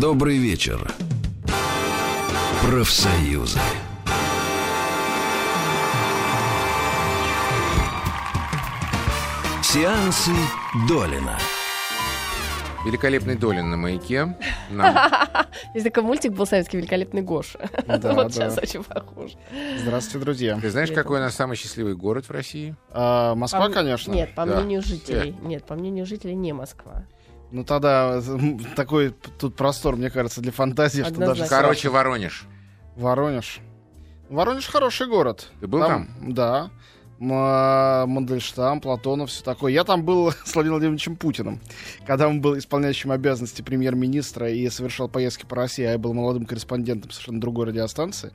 Добрый 0.00 0.36
вечер. 0.38 0.92
Профсоюзы. 2.62 3.60
Сеансы 9.62 10.30
Долина. 10.88 11.36
Великолепный 12.84 13.34
Долин 13.34 13.68
на 13.70 13.76
маяке. 13.76 14.36
Нам. 14.70 14.96
Есть 15.74 15.84
такой 15.86 16.04
мультик 16.04 16.32
был 16.32 16.46
советский 16.46 16.76
«Великолепный 16.76 17.20
Гоша». 17.22 17.68
Да, 17.86 17.98
Вот 18.14 18.26
да. 18.28 18.30
сейчас 18.30 18.58
очень 18.58 18.84
похож. 18.84 19.32
Здравствуйте, 19.82 20.24
друзья. 20.24 20.58
Ты 20.60 20.70
знаешь, 20.70 20.88
Привет. 20.90 21.02
какой 21.02 21.18
у 21.18 21.22
нас 21.22 21.34
самый 21.34 21.56
счастливый 21.56 21.96
город 21.96 22.26
в 22.26 22.30
России? 22.30 22.76
А, 22.90 23.34
Москва, 23.34 23.66
По- 23.66 23.72
конечно. 23.72 24.12
Нет, 24.12 24.34
по 24.36 24.46
Да. 24.46 24.60
мнению 24.60 24.82
жителей. 24.82 25.34
Нет, 25.42 25.64
по 25.64 25.74
мнению 25.74 26.06
жителей 26.06 26.36
не 26.36 26.52
Москва. 26.52 27.04
Ну 27.50 27.64
тогда 27.64 28.20
такой 28.76 29.14
тут 29.38 29.56
простор, 29.56 29.96
мне 29.96 30.10
кажется, 30.10 30.40
для 30.40 30.52
фантазии, 30.52 31.02
что 31.02 31.12
даже 31.12 31.22
Однозначно. 31.22 31.56
Короче, 31.56 31.88
Воронеж. 31.88 32.44
Воронеж. 32.96 33.60
Воронеж 34.28 34.66
хороший 34.66 35.06
город. 35.06 35.50
Ты 35.60 35.66
был 35.66 35.80
там? 35.80 36.08
Да. 36.20 36.70
М, 37.18 37.30
а, 37.32 38.06
Мандельштам, 38.06 38.80
Платонов, 38.80 39.30
все 39.30 39.42
такое. 39.42 39.72
Я 39.72 39.84
там 39.84 40.04
был 40.04 40.32
с 40.44 40.54
Владимиром 40.54 40.74
Владимировичем 40.74 41.16
Путиным, 41.16 41.60
когда 42.06 42.28
он 42.28 42.40
был 42.40 42.58
исполняющим 42.58 43.10
обязанности 43.12 43.62
премьер-министра 43.62 44.50
и 44.50 44.68
совершал 44.68 45.08
поездки 45.08 45.46
по 45.46 45.56
России, 45.56 45.84
а 45.84 45.92
я 45.92 45.98
был 45.98 46.12
молодым 46.12 46.44
корреспондентом 46.44 47.10
совершенно 47.10 47.40
другой 47.40 47.66
радиостанции. 47.66 48.32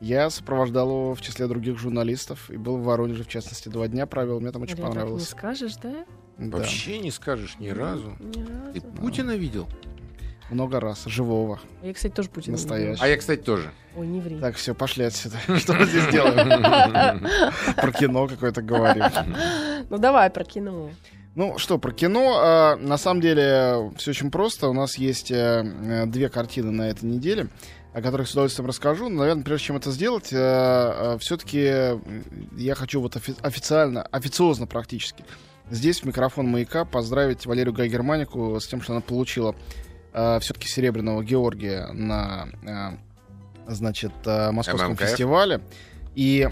Я 0.00 0.30
сопровождал 0.30 0.88
его 0.90 1.14
в 1.14 1.20
числе 1.20 1.46
других 1.48 1.78
журналистов 1.78 2.50
и 2.50 2.56
был 2.56 2.76
в 2.78 2.84
Воронеже, 2.84 3.24
в 3.24 3.28
частности, 3.28 3.68
два 3.68 3.88
дня 3.88 4.06
провел. 4.06 4.40
Мне 4.40 4.52
там 4.52 4.62
очень 4.62 4.74
Или 4.74 4.80
так 4.82 4.90
не 4.90 4.94
понравилось. 4.94 5.28
скажешь, 5.28 5.74
да? 5.82 6.04
Да. 6.38 6.58
Вообще 6.58 6.98
не 7.00 7.10
скажешь 7.10 7.56
ни 7.58 7.68
разу. 7.68 8.16
Ни 8.20 8.40
разу. 8.42 8.72
Ты 8.74 8.80
Путина 8.80 9.32
видел? 9.36 9.66
Много 10.50 10.78
раз. 10.80 11.02
Живого. 11.06 11.60
Я, 11.82 11.92
кстати, 11.92 12.12
тоже 12.12 12.30
Путина 12.30 12.54
видела. 12.56 12.96
А 13.00 13.08
я, 13.08 13.16
кстати, 13.16 13.40
тоже. 13.40 13.70
Ой, 13.96 14.06
не 14.06 14.20
ври. 14.20 14.38
Так, 14.38 14.54
все, 14.56 14.72
пошли 14.74 15.04
отсюда. 15.04 15.36
Что 15.58 15.74
мы 15.74 15.84
здесь 15.84 16.06
делаем? 16.08 17.20
Про 17.76 17.92
кино 17.92 18.28
какое-то 18.28 18.62
говорим. 18.62 19.04
Ну 19.90 19.98
давай 19.98 20.30
про 20.30 20.44
кино. 20.44 20.90
Ну 21.34 21.56
что, 21.58 21.78
про 21.78 21.92
кино. 21.92 22.38
а, 22.40 22.76
На 22.76 22.98
самом 22.98 23.20
деле 23.20 23.92
все 23.96 24.10
очень 24.10 24.30
просто. 24.30 24.68
У 24.68 24.72
нас 24.72 24.96
есть 24.98 25.30
э, 25.30 25.34
э, 25.84 26.06
две 26.06 26.28
картины 26.28 26.72
на 26.72 26.88
этой 26.90 27.04
неделе, 27.04 27.48
о 27.92 28.02
которых 28.02 28.28
с 28.28 28.32
удовольствием 28.32 28.66
расскажу. 28.68 29.08
Но, 29.08 29.20
наверное, 29.20 29.44
прежде 29.44 29.66
чем 29.66 29.76
это 29.76 29.90
сделать, 29.90 30.26
все-таки 30.26 31.98
я 32.56 32.74
хочу 32.74 33.00
вот 33.00 33.16
офи- 33.16 33.36
официально, 33.42 34.02
официозно 34.02 34.66
практически, 34.66 35.24
здесь 35.70 36.00
в 36.02 36.04
микрофон 36.04 36.48
«Маяка» 36.48 36.84
поздравить 36.84 37.46
Валерию 37.46 37.74
Гай-Германику 37.74 38.58
с 38.60 38.66
тем, 38.66 38.82
что 38.82 38.92
она 38.92 39.00
получила 39.00 39.54
все-таки 40.12 40.66
серебряного 40.68 41.22
Георгия 41.22 41.88
на, 41.92 42.48
э, 42.62 43.72
значит, 43.72 44.12
э, 44.24 44.50
Московском 44.50 44.90
ММКФ. 44.92 45.04
фестивале. 45.04 45.60
И 46.14 46.48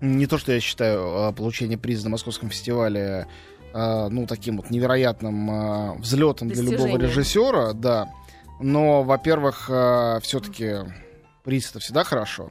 не 0.00 0.26
то, 0.26 0.38
что 0.38 0.52
я 0.52 0.60
считаю 0.60 1.30
э, 1.30 1.32
получение 1.34 1.78
приза 1.78 2.04
на 2.04 2.10
Московском 2.10 2.48
фестивале 2.48 3.26
э, 3.72 4.08
ну, 4.08 4.26
таким 4.26 4.56
вот 4.56 4.70
невероятным 4.70 5.50
э, 5.50 5.98
взлетом 5.98 6.48
для 6.48 6.62
любого 6.62 6.96
режиссера, 6.98 7.74
да. 7.74 8.10
Но, 8.60 9.02
во-первых, 9.02 9.64
все-таки 10.22 10.76
приз 11.44 11.70
это 11.70 11.80
всегда 11.80 12.04
хорошо. 12.04 12.50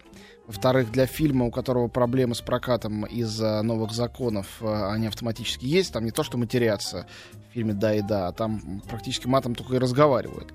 Во-вторых, 0.50 0.92
для 0.92 1.06
фильма, 1.06 1.46
у 1.46 1.52
которого 1.52 1.90
проблемы 1.90 2.34
с 2.34 2.42
прокатом 2.42 3.06
из-за 3.06 3.62
новых 3.62 3.92
законов, 3.92 4.48
э, 4.62 4.90
они 4.90 5.06
автоматически 5.06 5.66
есть. 5.66 5.94
Там 5.94 6.04
не 6.06 6.10
то, 6.10 6.24
что 6.24 6.40
матерятся 6.40 7.06
в 7.52 7.54
фильме 7.54 7.74
«Да 7.74 7.94
и 7.94 8.02
да», 8.02 8.30
а 8.30 8.32
там 8.32 8.82
практически 8.90 9.28
матом 9.28 9.54
только 9.54 9.76
и 9.76 9.78
разговаривают. 9.78 10.52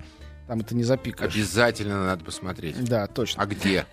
Там 0.47 0.59
это 0.59 0.75
не 0.75 0.83
запикаешь. 0.83 1.33
Обязательно 1.33 2.07
надо 2.07 2.25
посмотреть. 2.25 2.83
Да, 2.83 3.07
точно. 3.07 3.41
А 3.41 3.45
где? 3.45 3.85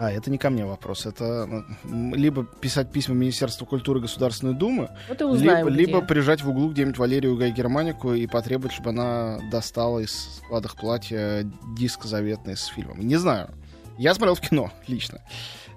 А, 0.00 0.10
это 0.10 0.30
не 0.30 0.38
ко 0.38 0.48
мне 0.48 0.64
вопрос. 0.64 1.04
Это 1.04 1.46
м, 1.84 2.14
либо 2.14 2.44
писать 2.44 2.90
письма 2.90 3.14
Министерству 3.14 3.66
культуры 3.66 4.00
Государственной 4.00 4.54
Думы, 4.54 4.88
Вот 5.10 5.20
узнаем, 5.20 5.68
либо, 5.68 5.98
либо 5.98 6.00
прижать 6.00 6.42
в 6.42 6.48
углу 6.48 6.70
где-нибудь 6.70 6.96
Валерию 6.96 7.36
Гай 7.36 7.50
Германику 7.50 8.14
и 8.14 8.26
потребовать, 8.26 8.72
чтобы 8.72 8.90
она 8.90 9.38
достала 9.50 9.98
из 9.98 10.38
складок 10.38 10.76
платья 10.76 11.46
диск 11.76 12.04
заветный 12.04 12.56
с 12.56 12.64
фильмом. 12.64 13.06
Не 13.06 13.16
знаю. 13.16 13.50
Я 13.98 14.14
смотрел 14.14 14.36
в 14.36 14.40
кино 14.40 14.72
лично. 14.86 15.20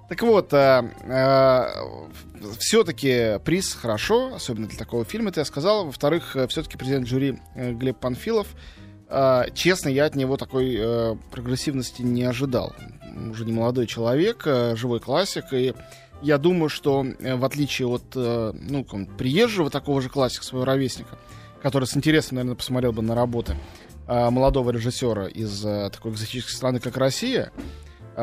Так 0.08 0.22
вот, 0.22 0.48
все-таки 2.58 3.38
приз 3.44 3.74
хорошо, 3.74 4.34
особенно 4.34 4.68
для 4.68 4.78
такого 4.78 5.04
фильма, 5.04 5.30
это 5.30 5.40
я 5.40 5.44
сказал. 5.44 5.84
Во-вторых, 5.84 6.34
все-таки 6.48 6.78
президент 6.78 7.06
жюри 7.06 7.40
э, 7.54 7.72
Глеб 7.72 7.98
Панфилов. 7.98 8.48
Э, 9.08 9.44
честно, 9.54 9.88
я 9.88 10.06
от 10.06 10.14
него 10.14 10.36
такой 10.36 10.76
э, 10.78 11.16
прогрессивности 11.30 12.02
не 12.02 12.24
ожидал. 12.24 12.74
Уже 13.30 13.44
не 13.44 13.52
молодой 13.52 13.86
человек, 13.86 14.42
э, 14.46 14.76
живой 14.76 15.00
классик, 15.00 15.52
и 15.52 15.74
я 16.22 16.38
думаю, 16.38 16.68
что 16.68 17.04
э, 17.04 17.36
в 17.36 17.44
отличие 17.44 17.88
от 17.88 18.04
э, 18.14 18.52
ну, 18.54 18.84
приезжего 19.18 19.70
такого 19.70 20.00
же 20.00 20.08
классика, 20.08 20.44
своего 20.44 20.64
ровесника, 20.64 21.18
который 21.62 21.84
с 21.84 21.96
интересом, 21.96 22.36
наверное, 22.36 22.56
посмотрел 22.56 22.92
бы 22.92 23.02
на 23.02 23.14
работы 23.14 23.56
э, 24.06 24.30
молодого 24.30 24.70
режиссера 24.70 25.26
из 25.26 25.64
э, 25.64 25.90
такой 25.92 26.12
экзотической 26.12 26.54
страны, 26.54 26.80
как 26.80 26.96
Россия, 26.96 27.52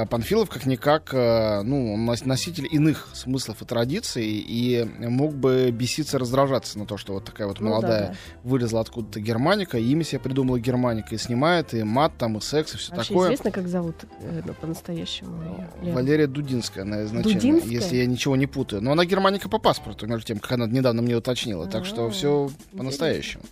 Панфилов 0.09 0.49
как-никак 0.49 1.13
э, 1.13 1.61
ну, 1.63 1.93
он 1.93 2.05
нос- 2.05 2.25
носитель 2.25 2.67
иных 2.71 3.09
смыслов 3.13 3.61
и 3.61 3.65
традиций, 3.65 4.25
и 4.25 4.83
мог 4.99 5.33
бы 5.35 5.69
беситься, 5.71 6.17
раздражаться 6.17 6.79
на 6.79 6.85
то, 6.85 6.97
что 6.97 7.13
вот 7.13 7.25
такая 7.25 7.47
вот 7.47 7.59
Ну 7.59 7.65
да, 7.67 7.71
молодая 7.71 8.07
да. 8.09 8.15
вылезла 8.43 8.79
откуда-то 8.81 9.19
Германика, 9.19 9.77
и 9.77 9.83
имя 9.91 10.03
себе 10.03 10.19
придумала 10.19 10.59
Германика, 10.59 11.15
и 11.15 11.17
снимает, 11.17 11.73
и 11.73 11.83
мат 11.83 12.13
там, 12.17 12.37
и 12.37 12.41
секс, 12.41 12.73
и 12.75 12.77
все 12.77 12.95
Вообще 12.95 13.09
такое. 13.09 13.25
известно, 13.27 13.51
как 13.51 13.67
зовут 13.67 13.95
э, 14.21 14.41
по-настоящему? 14.61 15.43
Валерия 15.81 16.27
Дудинская, 16.27 16.83
она 16.83 17.03
изначально, 17.03 17.33
Дудинская? 17.39 17.71
если 17.71 17.95
я 17.97 18.05
ничего 18.05 18.35
не 18.35 18.47
путаю. 18.47 18.81
Но 18.81 18.91
она 18.93 19.05
германика 19.05 19.49
по 19.49 19.57
паспорту, 19.59 20.07
между 20.07 20.25
тем, 20.25 20.39
как 20.39 20.53
она 20.53 20.67
недавно 20.67 21.01
мне 21.01 21.15
уточнила. 21.17 21.67
Так 21.67 21.85
что 21.85 22.05
А, 22.05 22.09
все 22.09 22.49
по-настоящему. 22.77 23.43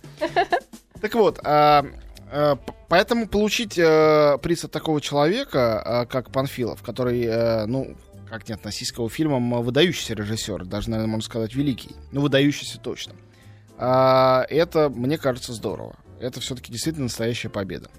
Так 1.00 1.14
вот, 1.14 1.38
а, 1.44 1.84
а, 1.84 1.86
поэтому 2.88 3.28
получить 3.28 3.78
э, 3.78 4.38
приз 4.42 4.64
от 4.64 4.72
такого 4.72 5.00
человека, 5.00 5.82
а, 5.82 6.06
как 6.06 6.30
Панфилов, 6.30 6.82
который, 6.82 7.22
э, 7.24 7.66
ну, 7.66 7.96
как 8.28 8.48
не 8.48 8.54
относись 8.54 8.92
к 8.92 8.98
его 8.98 9.08
фильмам, 9.08 9.52
а, 9.54 9.60
выдающийся 9.60 10.14
режиссер, 10.14 10.64
даже, 10.64 10.90
наверное, 10.90 11.10
можно 11.10 11.26
сказать, 11.26 11.54
великий. 11.54 11.96
Ну, 12.12 12.20
выдающийся 12.20 12.78
точно. 12.78 13.14
А, 13.78 14.44
это, 14.48 14.88
мне 14.88 15.18
кажется, 15.18 15.52
здорово. 15.52 15.96
Это 16.20 16.40
все-таки 16.40 16.70
действительно 16.70 17.04
настоящая 17.04 17.48
победа. 17.48 17.90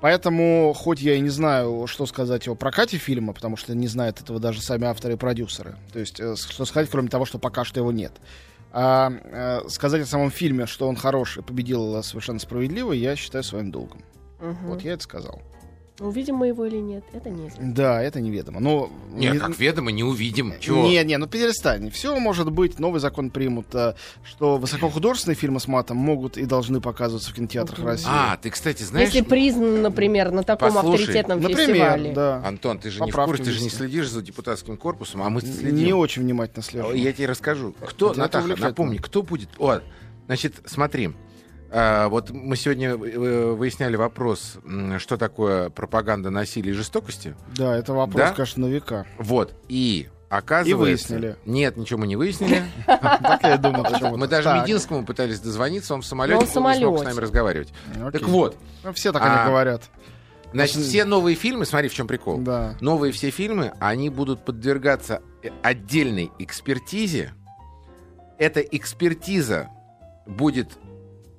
Поэтому, 0.00 0.72
хоть 0.74 1.00
я 1.00 1.14
и 1.14 1.20
не 1.20 1.28
знаю, 1.28 1.86
что 1.86 2.06
сказать 2.06 2.48
о 2.48 2.54
прокате 2.54 2.96
фильма, 2.96 3.32
потому 3.32 3.56
что 3.56 3.74
не 3.74 3.86
знают 3.86 4.20
этого 4.20 4.40
даже 4.40 4.62
сами 4.62 4.86
авторы 4.86 5.14
и 5.14 5.16
продюсеры. 5.16 5.76
То 5.92 5.98
есть, 5.98 6.18
э, 6.20 6.36
что 6.36 6.64
сказать, 6.64 6.88
кроме 6.90 7.08
того, 7.08 7.26
что 7.26 7.38
пока 7.38 7.64
что 7.64 7.80
его 7.80 7.92
нет. 7.92 8.12
А 8.72 9.10
э, 9.10 9.68
сказать 9.68 10.02
о 10.02 10.06
самом 10.06 10.30
фильме, 10.30 10.66
что 10.66 10.88
он 10.88 10.96
хороший, 10.96 11.42
победил 11.42 11.96
э, 11.96 12.02
совершенно 12.02 12.38
справедливо, 12.38 12.92
я 12.92 13.16
считаю 13.16 13.42
своим 13.42 13.70
долгом. 13.70 14.02
Мгм. 14.40 14.66
Вот 14.66 14.82
я 14.82 14.92
это 14.92 15.02
сказал. 15.02 15.42
Увидим 16.00 16.36
мы 16.36 16.48
его 16.48 16.64
или 16.64 16.78
нет, 16.78 17.04
это 17.12 17.28
неизвестно. 17.28 17.74
Да, 17.74 18.02
это 18.02 18.20
неведомо. 18.22 18.58
Но 18.58 18.90
Нет, 19.12 19.34
не- 19.34 19.38
как 19.38 19.58
ведомо, 19.58 19.92
не 19.92 20.02
увидим. 20.02 20.54
Чего? 20.58 20.82
Не, 20.82 21.04
не, 21.04 21.18
ну 21.18 21.26
перестань. 21.26 21.90
Все 21.90 22.18
может 22.18 22.50
быть, 22.50 22.78
новый 22.78 23.00
закон 23.00 23.28
примут, 23.28 23.66
э, 23.74 23.94
что 24.24 24.56
высокохудожественные 24.56 25.36
фильмы 25.36 25.60
с 25.60 25.68
матом 25.68 25.98
могут 25.98 26.38
и 26.38 26.46
должны 26.46 26.80
показываться 26.80 27.30
в 27.30 27.34
кинотеатрах. 27.34 27.84
России. 27.84 28.08
А, 28.10 28.38
ты, 28.38 28.48
кстати, 28.48 28.82
знаешь... 28.82 29.08
Если 29.10 29.20
признан, 29.20 29.82
например, 29.82 30.30
на 30.30 30.42
таком 30.42 30.72
Послушай, 30.72 31.00
авторитетном 31.02 31.40
Например, 31.40 31.66
фестивале. 31.66 32.12
да. 32.14 32.42
Антон, 32.46 32.78
ты 32.78 32.90
же 32.90 33.00
не 33.00 33.10
в 33.10 33.14
Поправки 33.14 33.36
курсе, 33.36 33.44
ты 33.44 33.50
же 33.58 33.62
не 33.62 33.68
следишь 33.70 34.08
за 34.08 34.22
депутатским 34.22 34.78
корпусом, 34.78 35.22
а 35.22 35.28
мы 35.28 35.42
следим. 35.42 35.84
Не 35.84 35.92
очень 35.92 36.22
внимательно 36.22 36.62
слежу. 36.62 36.94
Я 36.94 37.12
тебе 37.12 37.26
расскажу. 37.26 37.74
Кто, 37.84 38.12
Это 38.12 38.20
Натаха, 38.20 38.56
напомни, 38.56 38.96
кто 38.96 39.22
будет... 39.22 39.50
О, 39.58 39.80
значит, 40.26 40.54
смотри. 40.64 41.10
А, 41.72 42.08
вот 42.08 42.30
мы 42.30 42.56
сегодня 42.56 42.90
э, 42.90 43.52
выясняли 43.52 43.96
вопрос, 43.96 44.56
что 44.98 45.16
такое 45.16 45.70
пропаганда 45.70 46.30
насилия 46.30 46.70
и 46.70 46.74
жестокости. 46.74 47.34
Да, 47.56 47.76
это 47.76 47.92
вопрос, 47.92 48.16
Да? 48.16 48.32
конечно, 48.32 48.66
на 48.66 48.70
века. 48.70 49.06
Вот. 49.18 49.54
И 49.68 50.08
оказывается... 50.28 50.70
И 50.70 50.74
выяснили. 50.74 51.36
Нет, 51.44 51.76
ничего 51.76 52.00
мы 52.00 52.06
не 52.08 52.16
выяснили. 52.16 52.62
Так 52.86 53.42
я 53.44 53.56
думал, 53.56 53.84
почему. 53.84 54.16
Мы 54.16 54.26
даже 54.26 54.48
Мединскому 54.50 55.04
пытались 55.06 55.38
дозвониться, 55.40 55.94
он 55.94 56.02
в 56.02 56.06
самолете, 56.06 56.38
он 56.38 56.44
не 56.72 56.78
смог 56.80 56.98
с 57.00 57.02
нами 57.04 57.20
разговаривать. 57.20 57.72
Окей. 57.94 58.18
Так 58.20 58.28
вот, 58.28 58.56
Ну, 58.82 58.92
Все 58.92 59.12
так 59.12 59.22
А, 59.22 59.42
они 59.42 59.50
говорят. 59.50 59.84
значит, 60.52 60.76
все 60.78 61.04
новые 61.04 61.36
фильмы, 61.36 61.66
смотри, 61.66 61.88
в 61.88 61.94
чем 61.94 62.08
прикол. 62.08 62.38
Да. 62.38 62.74
Новые 62.80 63.12
все 63.12 63.30
фильмы, 63.30 63.72
они 63.78 64.08
будут 64.10 64.44
подвергаться 64.44 65.22
э, 65.44 65.50
отдельной 65.62 66.32
экспертизе. 66.40 67.32
Эта 68.38 68.60
экспертиза 68.60 69.68
будет, 70.26 70.78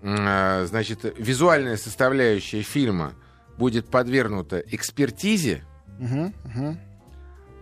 значит, 0.02 1.14
визуальная 1.18 1.78
составляющая 1.78 2.62
фильма 2.62 3.14
будет 3.58 3.88
подвергнута 3.88 4.60
экспертизе, 4.60 5.64
Мгм, 6.00 6.34
мгм. 6.46 6.80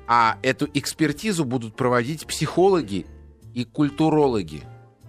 а 0.08 0.38
эту 0.42 0.70
экспертизу 0.74 1.44
будут 1.46 1.76
проводить 1.76 2.26
психологи 2.26 3.06
и 3.54 3.66
культурологи. 3.66 4.64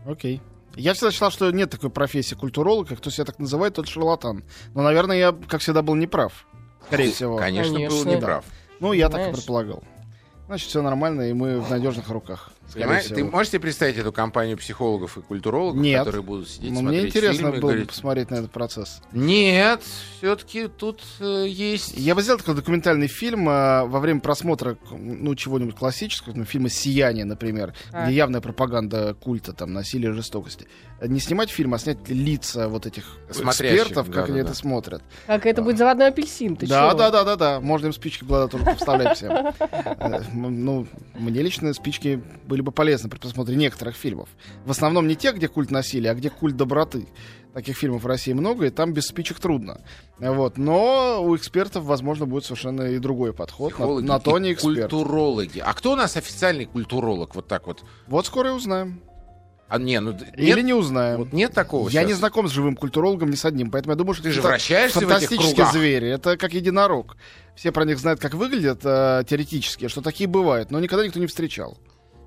Окей. 0.06 0.42
Я 0.76 0.94
всегда 0.94 1.10
считал, 1.10 1.30
что 1.30 1.50
нет 1.50 1.70
такой 1.70 1.90
профессии 1.90 2.34
культуролога, 2.34 2.96
кто 2.96 3.10
себя 3.10 3.24
так 3.24 3.38
называет, 3.38 3.74
тот 3.74 3.88
шарлатан. 3.88 4.44
Но, 4.74 4.82
наверное, 4.82 5.16
я, 5.16 5.32
как 5.32 5.60
всегда, 5.60 5.82
был 5.82 5.94
неправ. 5.94 6.46
Скорее 6.86 7.12
всего. 7.12 7.36
Конечно, 7.36 7.74
был 7.74 7.88
Конечно. 7.88 8.08
неправ. 8.08 8.44
Ну, 8.78 8.92
я 8.92 9.08
так 9.08 9.28
и 9.28 9.32
предполагал. 9.32 9.82
Значит, 10.46 10.68
все 10.68 10.82
нормально, 10.82 11.22
и 11.22 11.32
мы 11.32 11.60
в 11.60 11.70
надежных 11.70 12.08
руках. 12.08 12.50
Понимаешь, 12.74 13.04
всего. 13.04 13.16
ты 13.16 13.24
можешь 13.24 13.50
себе 13.50 13.60
представить 13.60 13.96
эту 13.98 14.12
компанию 14.12 14.56
психологов 14.56 15.16
и 15.18 15.22
культурологов, 15.22 15.80
Нет. 15.80 15.98
которые 16.00 16.22
будут 16.22 16.48
сидеть, 16.48 16.72
Ну, 16.72 16.80
смотреть 16.80 17.00
мне 17.00 17.08
интересно 17.08 17.36
фильмы 17.38 17.50
было 17.50 17.56
бы 17.60 17.66
говорить, 17.68 17.88
посмотреть 17.88 18.30
на 18.30 18.34
этот 18.36 18.50
процесс. 18.50 19.00
Нет, 19.12 19.82
все-таки 20.18 20.68
тут 20.68 21.02
э, 21.20 21.46
есть... 21.48 21.94
Я 21.96 22.14
бы 22.14 22.22
сделал 22.22 22.38
такой 22.38 22.54
документальный 22.54 23.08
фильм 23.08 23.48
э, 23.48 23.84
во 23.86 24.00
время 24.00 24.20
просмотра 24.20 24.76
ну, 24.90 25.34
чего-нибудь 25.34 25.76
классического, 25.76 26.34
ну, 26.34 26.44
фильма 26.44 26.68
«Сияние», 26.68 27.24
например, 27.24 27.74
Так. 27.90 28.06
где 28.06 28.16
явная 28.16 28.40
пропаганда 28.40 29.14
культа, 29.14 29.52
там, 29.52 29.72
насилия, 29.72 30.12
жестокости. 30.12 30.66
Не 31.02 31.18
снимать 31.20 31.50
фильм, 31.50 31.72
а 31.74 31.78
снять 31.78 32.08
лица 32.08 32.68
вот 32.68 32.84
этих 32.86 33.04
Смотрящих, 33.30 33.76
экспертов, 33.86 34.06
как 34.08 34.24
они 34.28 34.38
да-да-да. 34.38 34.48
это 34.50 34.54
смотрят. 34.54 35.02
Как 35.26 35.46
это 35.46 35.62
будет 35.62 35.78
заводной 35.78 36.08
апельсин? 36.08 36.56
Ты 36.56 36.66
Да, 36.66 36.90
чего? 36.90 36.98
да, 36.98 37.10
да, 37.10 37.24
да, 37.24 37.36
да. 37.36 37.60
Можно 37.60 37.86
им 37.86 37.92
спички 37.94 38.24
в 38.24 38.26
глаза 38.26 38.48
тоже 38.48 38.64
поставлять 38.64 39.16
всем. 39.16 39.30
Э, 40.00 40.20
Ну, 40.34 40.86
мне 41.14 41.42
лично 41.42 41.72
спички 41.72 42.22
были 42.46 42.59
бы 42.60 42.72
полезны 42.72 43.08
при 43.10 43.18
просмотре 43.18 43.56
некоторых 43.56 43.94
фильмов. 43.96 44.28
В 44.64 44.70
основном 44.70 45.06
не 45.08 45.16
тех, 45.16 45.36
где 45.36 45.48
культ 45.48 45.70
насилия, 45.70 46.10
а 46.10 46.14
где 46.14 46.30
культ 46.30 46.56
доброты. 46.56 47.06
Таких 47.54 47.76
фильмов 47.76 48.04
в 48.04 48.06
России 48.06 48.32
много, 48.32 48.66
и 48.66 48.70
там 48.70 48.92
без 48.92 49.06
спичек 49.06 49.40
трудно. 49.40 49.80
Вот. 50.20 50.56
Но 50.56 51.20
у 51.24 51.34
экспертов, 51.36 51.82
возможно, 51.84 52.24
будет 52.26 52.44
совершенно 52.44 52.82
и 52.82 52.98
другой 52.98 53.32
подход. 53.32 53.70
На, 53.72 53.76
Психологи 53.76 54.06
на 54.06 54.20
то 54.20 54.38
и 54.38 54.40
не 54.40 54.52
эксперт. 54.52 54.90
культурологи. 54.90 55.58
А 55.58 55.72
кто 55.74 55.92
у 55.92 55.96
нас 55.96 56.16
официальный 56.16 56.66
культуролог? 56.66 57.34
Вот 57.34 57.48
так 57.48 57.66
вот. 57.66 57.82
Вот 58.06 58.26
скоро 58.26 58.50
и 58.50 58.52
узнаем. 58.52 59.02
А 59.68 59.78
не, 59.78 60.00
ну 60.00 60.12
д- 60.12 60.26
Или 60.36 60.46
нет, 60.56 60.64
не 60.64 60.74
узнаем. 60.74 61.18
вот 61.18 61.32
нет 61.32 61.52
такого 61.52 61.88
Я 61.90 62.00
щас? 62.00 62.08
не 62.08 62.14
знаком 62.14 62.48
с 62.48 62.50
живым 62.50 62.74
культурологом 62.74 63.30
ни 63.30 63.36
с 63.36 63.44
одним, 63.44 63.70
поэтому 63.70 63.92
я 63.92 63.96
думаю, 63.96 64.14
что 64.14 64.24
Ты 64.24 64.32
же 64.32 64.42
вращаешься 64.42 64.98
в 64.98 65.02
этих 65.02 65.10
фантастические 65.12 65.66
звери. 65.66 66.08
Это 66.08 66.36
как 66.36 66.54
единорог. 66.54 67.16
Все 67.54 67.70
про 67.70 67.84
них 67.84 67.98
знают, 68.00 68.18
как 68.18 68.34
выглядят 68.34 68.80
э, 68.84 69.22
теоретически, 69.28 69.86
что 69.86 70.00
такие 70.02 70.28
бывают, 70.28 70.72
но 70.72 70.80
никогда 70.80 71.04
никто 71.06 71.20
не 71.20 71.26
встречал. 71.26 71.78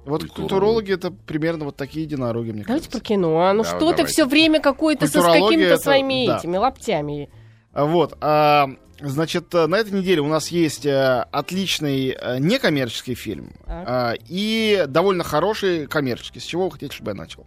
Вот 0.05 0.21
Культурологи. 0.21 0.33
культурологи 0.49 0.93
это 0.93 1.11
примерно 1.11 1.65
вот 1.65 1.75
такие 1.77 2.03
единороги, 2.03 2.51
мне 2.51 2.63
Давайте 2.63 2.89
про 2.89 2.93
кажется. 2.99 2.99
кино. 2.99 3.39
А 3.41 3.53
ну 3.53 3.63
Да, 3.63 3.69
что 3.69 3.79
ты 3.79 3.85
давайте. 3.97 4.05
все 4.07 4.25
время 4.25 4.59
какой-то 4.59 5.07
со 5.07 5.21
с 5.21 5.25
какими-то 5.25 5.73
это- 5.75 5.77
своими 5.77 6.27
да. 6.27 6.37
этими 6.37 6.57
лаптями? 6.57 7.29
А, 7.71 7.85
Вот. 7.85 8.17
а, 8.19 8.67
значит, 8.99 9.53
э, 9.55 9.65
на 9.67 9.75
этой 9.77 9.93
неделе 9.93 10.19
у 10.21 10.27
нас 10.27 10.49
есть 10.49 10.85
э, 10.85 11.25
отличный 11.31 12.09
э, 12.09 12.37
некоммерческий 12.39 13.15
фильм 13.15 13.53
а, 13.65 14.13
и 14.27 14.83
довольно 14.89 15.23
хороший 15.23 15.87
коммерческий. 15.87 16.39
С 16.41 16.43
чего 16.43 16.65
вы 16.65 16.71
хотите, 16.71 16.93
чтобы 16.93 17.11
я 17.11 17.15
начал? 17.15 17.45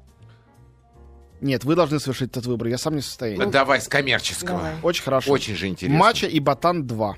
Нет, 1.42 1.64
вы 1.64 1.74
должны 1.74 2.00
совершить 2.00 2.30
этот 2.30 2.46
выбор. 2.46 2.68
Я 2.68 2.78
сам 2.78 2.94
не 2.94 3.02
в 3.02 3.04
состоянии. 3.04 3.42
Ну, 3.44 3.50
Давай 3.50 3.80
с 3.82 3.88
коммерческого. 3.88 4.58
Давай. 4.58 4.72
Очень 4.82 5.02
хорошо. 5.04 5.30
Очень 5.30 5.54
же 5.54 5.66
интересно. 5.68 5.98
Мача 5.98 6.26
и 6.26 6.40
Ботан 6.40 6.86
2. 6.86 7.16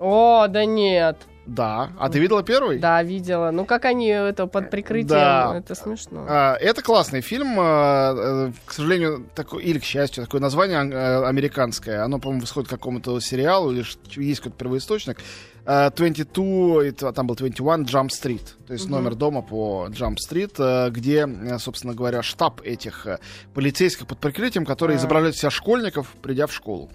О, 0.00 0.46
да 0.48 0.64
нет. 0.64 1.16
Да. 1.46 1.90
А 1.98 2.08
ты 2.08 2.18
видела 2.20 2.42
первый? 2.42 2.78
Да, 2.78 3.02
видела. 3.02 3.50
Ну 3.50 3.64
как 3.64 3.84
они 3.84 4.06
это 4.08 4.46
под 4.46 4.70
прикрытием? 4.70 5.08
Да. 5.08 5.54
Это 5.56 5.74
смешно. 5.74 6.26
А, 6.28 6.54
Это 6.56 6.82
классный 6.82 7.22
фильм, 7.22 7.56
а, 7.58 8.14
э, 8.48 8.52
к 8.66 8.72
сожалению, 8.72 9.26
такой, 9.34 9.62
или 9.64 9.78
к 9.78 9.84
счастью, 9.84 10.24
такое 10.24 10.40
название 10.40 10.78
э, 10.90 11.24
американское. 11.26 12.04
Оно, 12.04 12.18
по-моему, 12.18 12.42
восходит 12.42 12.68
к 12.68 12.70
какому-то 12.72 13.18
сериалу, 13.20 13.72
или 13.72 13.84
есть 14.16 14.40
какой-то 14.40 14.58
первоисточник. 14.58 15.18
А, 15.66 15.90
22, 15.90 16.84
это, 16.84 17.12
там 17.12 17.26
был 17.26 17.34
21 17.36 17.84
Jump 17.84 18.08
Street, 18.08 18.42
то 18.66 18.72
есть 18.72 18.86
Мгм. 18.86 18.94
номер 18.94 19.14
дома 19.14 19.42
по 19.42 19.88
Jump 19.90 20.16
Street, 20.16 20.54
э, 20.58 20.90
где, 20.90 21.28
собственно 21.58 21.94
говоря, 21.94 22.22
штаб 22.22 22.60
этих 22.62 23.06
полицейских 23.54 24.06
под 24.06 24.18
прикрытием, 24.18 24.64
которые 24.64 24.96
А. 24.96 24.98
изображают 24.98 25.36
себя 25.36 25.50
школьников, 25.50 26.08
придя 26.22 26.46
в 26.46 26.52
школу. 26.52 26.90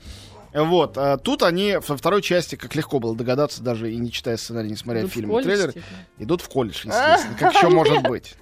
Вот, 0.55 0.97
а 0.97 1.17
тут 1.17 1.43
они 1.43 1.77
во 1.85 1.97
второй 1.97 2.21
части, 2.21 2.55
как 2.55 2.73
легко 2.75 2.99
было 2.99 3.13
догадаться, 3.13 3.61
даже 3.61 3.91
и 3.91 3.97
не 3.97 4.09
читая 4.09 4.37
сценарий, 4.37 4.69
не 4.69 4.77
смотря 4.77 5.01
Идут 5.01 5.11
фильм 5.11 5.37
и 5.37 5.43
трейлер, 5.43 5.73
типа? 5.73 5.85
идут 6.19 6.41
в 6.41 6.47
колледж, 6.47 6.75
естественно. 6.85 7.35
Как 7.37 7.53
еще 7.55 7.67
может 7.67 8.03
быть? 8.03 8.35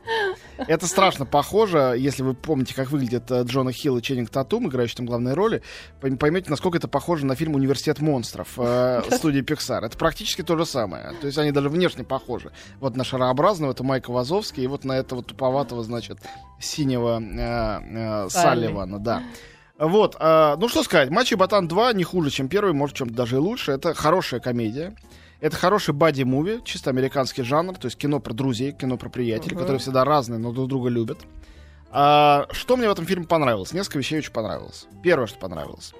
Это 0.58 0.86
страшно 0.86 1.26
похоже, 1.26 1.96
если 1.98 2.22
вы 2.22 2.36
помните, 2.36 2.76
как 2.76 2.92
выглядит 2.92 3.32
э, 3.32 3.42
Джона 3.44 3.72
Хилл 3.72 3.98
и 3.98 4.02
Ченнинг 4.04 4.30
Татум, 4.30 4.68
играющие 4.68 4.98
там 4.98 5.08
главные 5.08 5.34
роли, 5.34 5.64
пойм- 6.00 6.18
поймете, 6.18 6.52
насколько 6.52 6.78
это 6.78 6.88
похоже 6.88 7.26
на 7.26 7.36
фильм 7.36 7.56
«Университет 7.56 8.00
монстров» 8.00 8.50
э, 8.58 9.02
студии 9.12 9.42
Pixar. 9.42 9.84
Это 9.84 9.98
практически 9.98 10.44
то 10.44 10.56
же 10.56 10.68
самое. 10.68 11.14
То 11.20 11.26
есть 11.26 11.40
они 11.40 11.52
даже 11.52 11.70
внешне 11.70 12.04
похожи. 12.04 12.52
Вот 12.80 12.96
на 12.96 13.04
шарообразного, 13.04 13.72
это 13.72 13.84
Майк 13.84 14.08
Вазовский, 14.10 14.64
и 14.64 14.68
вот 14.68 14.86
на 14.86 14.94
этого 14.94 15.24
туповатого, 15.24 15.84
значит, 15.84 16.20
синего 16.60 17.20
э, 17.20 18.26
э, 18.26 18.30
Салли. 18.30 18.44
Салливана, 18.44 19.00
да. 19.00 19.24
Вот, 19.80 20.16
э, 20.20 20.56
ну 20.60 20.70
что 20.70 20.84
сказать, 20.84 21.10
«Мачо 21.10 21.36
и 21.36 21.38
Ботан 21.38 21.68
2» 21.68 21.96
не 21.96 22.04
хуже, 22.04 22.30
чем 22.30 22.48
первый, 22.48 22.74
может, 22.74 22.96
в 22.96 23.00
чем-то 23.00 23.14
даже 23.16 23.36
и 23.38 23.40
лучше. 23.40 23.72
Это 23.72 23.94
хорошая 23.94 24.40
комедия. 24.40 24.96
Это 25.42 25.58
хороший 25.58 25.94
бади-муви, 25.94 26.62
чисто 26.64 26.90
американский 26.90 27.44
жанр, 27.44 27.76
то 27.78 27.88
есть 27.88 27.98
кино 27.98 28.20
про 28.20 28.34
друзей, 28.34 28.72
кино 28.72 28.98
про 28.98 29.10
приятелей, 29.10 29.56
Мгм. 29.56 29.62
которые 29.64 29.80
всегда 29.80 30.06
разные, 30.06 30.40
но 30.40 30.52
друг 30.54 30.70
друга 30.70 30.90
любят. 30.90 31.20
А, 31.92 32.48
что 32.52 32.78
мне 32.78 32.88
в 32.88 32.92
этом 32.92 33.06
фильме 33.06 33.26
понравилось? 33.26 33.74
Несколько 33.74 33.98
вещей 34.00 34.20
очень 34.20 34.32
понравилось. 34.32 34.88
Первое, 35.04 35.28
что 35.28 35.38
понравилось. 35.40 35.94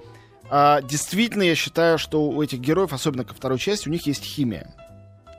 А, 0.50 0.82
действительно, 0.82 1.44
я 1.44 1.56
считаю, 1.56 1.98
что 1.98 2.30
у 2.30 2.42
этих 2.42 2.60
героев, 2.60 2.94
особенно 2.94 3.26
ко 3.26 3.34
второй 3.34 3.60
части, 3.60 3.90
у 3.90 3.92
них 3.92 4.08
есть 4.08 4.24
химия. 4.24 4.74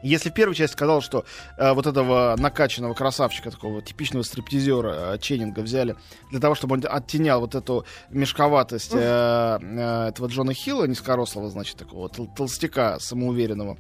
Если 0.04 0.28
в 0.28 0.34
первой 0.34 0.54
части 0.54 0.76
казалось, 0.76 1.04
что 1.04 1.24
э, 1.56 1.72
вот 1.72 1.86
этого 1.86 2.36
накачанного 2.38 2.92
красавчика, 2.92 3.50
такого 3.50 3.80
типичного 3.80 4.22
стриптизера 4.22 5.14
э, 5.14 5.18
Ченнинга 5.18 5.60
взяли 5.60 5.96
для 6.30 6.40
того, 6.40 6.54
чтобы 6.54 6.74
он 6.74 6.84
оттенял 6.86 7.40
вот 7.40 7.54
эту 7.54 7.86
мешковатость 8.10 8.92
э, 8.92 8.98
э, 8.98 10.08
этого 10.08 10.26
Джона 10.26 10.52
Хилла, 10.52 10.84
низкорослого, 10.84 11.48
значит, 11.48 11.78
такого 11.78 12.08
тол- 12.08 12.28
толстяка 12.36 13.00
самоуверенного, 13.00 13.78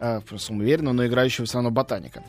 э, 0.00 0.20
просто 0.20 0.48
самоуверенного, 0.48 0.94
но 0.94 1.06
играющего 1.06 1.46
все 1.46 1.54
равно 1.54 1.70
ботаника, 1.70 2.22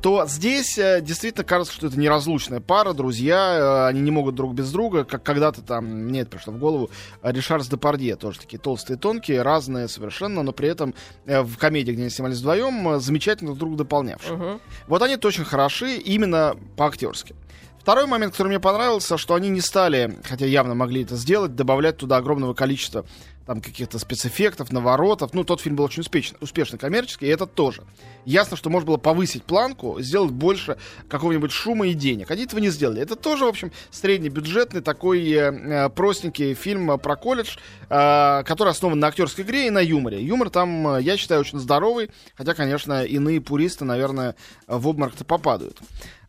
то 0.00 0.26
здесь 0.26 0.78
э, 0.78 1.00
действительно 1.02 1.44
кажется, 1.44 1.74
что 1.74 1.86
это 1.88 1.98
неразлучная 1.98 2.60
пара, 2.60 2.92
друзья, 2.92 3.86
э, 3.86 3.86
они 3.88 4.00
не 4.00 4.10
могут 4.10 4.34
друг 4.34 4.54
без 4.54 4.70
друга, 4.72 5.04
как 5.04 5.22
когда-то 5.22 5.62
там, 5.62 5.84
мне 5.84 6.20
это 6.20 6.30
пришло 6.30 6.52
в 6.52 6.58
голову, 6.58 6.90
э, 7.22 7.32
Ришар 7.32 7.62
с 7.62 7.68
Депардье, 7.68 8.16
тоже 8.16 8.40
такие 8.40 8.58
толстые, 8.58 8.96
тонкие, 8.96 9.42
разные 9.42 9.88
совершенно, 9.88 10.42
но 10.42 10.52
при 10.52 10.68
этом 10.68 10.94
э, 11.26 11.42
в 11.42 11.56
комедии, 11.58 11.92
где 11.92 12.02
они 12.02 12.10
снимались 12.10 12.38
вдвоем, 12.38 12.88
э, 12.88 13.00
замечательно 13.00 13.50
друг 13.50 13.58
друга 13.58 13.76
дополнявшие. 13.76 14.36
Мгм. 14.36 14.60
Вот 14.86 15.02
они 15.02 15.18
очень 15.22 15.44
хороши 15.44 15.96
именно 15.96 16.56
по-актерски. 16.76 17.34
Второй 17.82 18.06
момент, 18.06 18.30
который 18.32 18.46
мне 18.46 18.60
понравился, 18.60 19.18
что 19.18 19.34
они 19.34 19.48
не 19.48 19.60
стали, 19.60 20.16
хотя 20.22 20.46
явно 20.46 20.76
могли 20.76 21.02
это 21.02 21.16
сделать, 21.16 21.56
добавлять 21.56 21.96
туда 21.96 22.18
огромного 22.18 22.54
количества 22.54 23.04
там 23.44 23.60
каких-то 23.60 23.98
спецэффектов, 23.98 24.70
наворотов. 24.70 25.34
Ну, 25.34 25.42
тот 25.42 25.60
фильм 25.60 25.74
был 25.74 25.84
очень 25.86 26.02
успешный, 26.02 26.38
успешный 26.40 26.78
коммерческий, 26.78 27.26
и 27.26 27.28
этот 27.28 27.54
тоже. 27.54 27.82
Ясно, 28.24 28.56
что 28.56 28.70
можно 28.70 28.86
было 28.86 28.98
повысить 28.98 29.42
планку, 29.42 30.00
сделать 30.00 30.30
больше 30.30 30.76
какого-нибудь 31.08 31.50
шума 31.50 31.88
и 31.88 31.94
денег. 31.94 32.30
Они 32.30 32.44
этого 32.44 32.60
не 32.60 32.70
сделали. 32.70 33.02
Это 33.02 33.16
тоже, 33.16 33.46
в 33.46 33.48
общем, 33.48 33.72
среднебюджетный 33.90 34.80
такой 34.80 35.28
э, 35.32 35.50
э, 35.50 35.88
простенький 35.88 36.54
фильм 36.54 36.88
э, 36.92 36.98
про 36.98 37.16
колледж, 37.16 37.56
э, 37.90 38.44
который 38.44 38.68
основан 38.68 39.00
на 39.00 39.08
актерской 39.08 39.42
игре 39.42 39.66
и 39.66 39.70
на 39.70 39.80
юморе. 39.80 40.22
Юмор 40.22 40.50
там, 40.50 40.86
э, 40.86 41.02
я 41.02 41.16
считаю, 41.16 41.40
очень 41.40 41.58
здоровый, 41.58 42.10
хотя, 42.36 42.54
конечно, 42.54 43.02
иные 43.02 43.40
пуристы, 43.40 43.84
наверное, 43.84 44.36
в 44.68 44.86
обморок-то 44.86 45.24
попадают. 45.24 45.80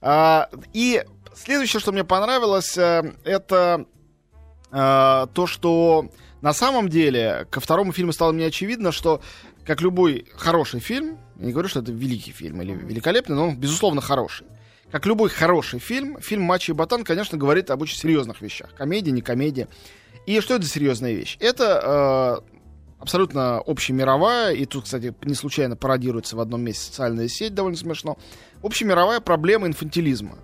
А, 0.01 0.49
и 0.73 1.03
следующее, 1.35 1.79
что 1.79 1.91
мне 1.91 2.03
понравилось, 2.03 2.77
э, 2.77 3.13
это 3.23 3.85
э, 4.71 5.27
то, 5.33 5.47
что 5.47 6.09
на 6.41 6.53
самом 6.53 6.89
деле 6.89 7.47
ко 7.49 7.59
второму 7.59 7.91
фильму 7.93 8.11
стало 8.11 8.31
мне 8.31 8.47
очевидно, 8.47 8.91
что 8.91 9.21
как 9.65 9.81
любой 9.81 10.25
хороший 10.35 10.79
фильм, 10.79 11.17
я 11.37 11.45
не 11.45 11.51
говорю, 11.51 11.69
что 11.69 11.79
это 11.79 11.91
великий 11.91 12.31
фильм 12.31 12.61
или 12.61 12.73
великолепный, 12.73 13.35
но 13.35 13.47
он, 13.49 13.57
безусловно, 13.57 14.01
хороший. 14.01 14.47
Как 14.91 15.05
любой 15.05 15.29
хороший 15.29 15.79
фильм, 15.79 16.19
фильм 16.21 16.43
«Мачо 16.43 16.73
и 16.73 16.75
Ботан», 16.75 17.03
конечно, 17.03 17.37
говорит 17.37 17.71
об 17.71 17.81
очень 17.81 17.97
серьезных 17.97 18.41
вещах. 18.41 18.75
Комедия, 18.75 19.11
не 19.11 19.21
комедия. 19.21 19.67
И 20.27 20.39
что 20.39 20.55
это 20.55 20.65
за 20.65 20.69
серьезная 20.69 21.13
вещь? 21.13 21.37
Это 21.39 22.43
э, 22.43 22.53
абсолютно 22.99 23.57
общемировая, 23.57 24.51
и 24.53 24.65
тут, 24.65 24.83
кстати, 24.83 25.13
не 25.23 25.33
случайно 25.33 25.75
пародируется 25.75 26.35
в 26.35 26.39
одном 26.39 26.61
месте 26.61 26.85
социальная 26.85 27.27
сеть, 27.27 27.55
довольно 27.55 27.77
смешно, 27.77 28.17
общемировая 28.61 29.19
проблема 29.19 29.67
инфантилизма. 29.67 30.37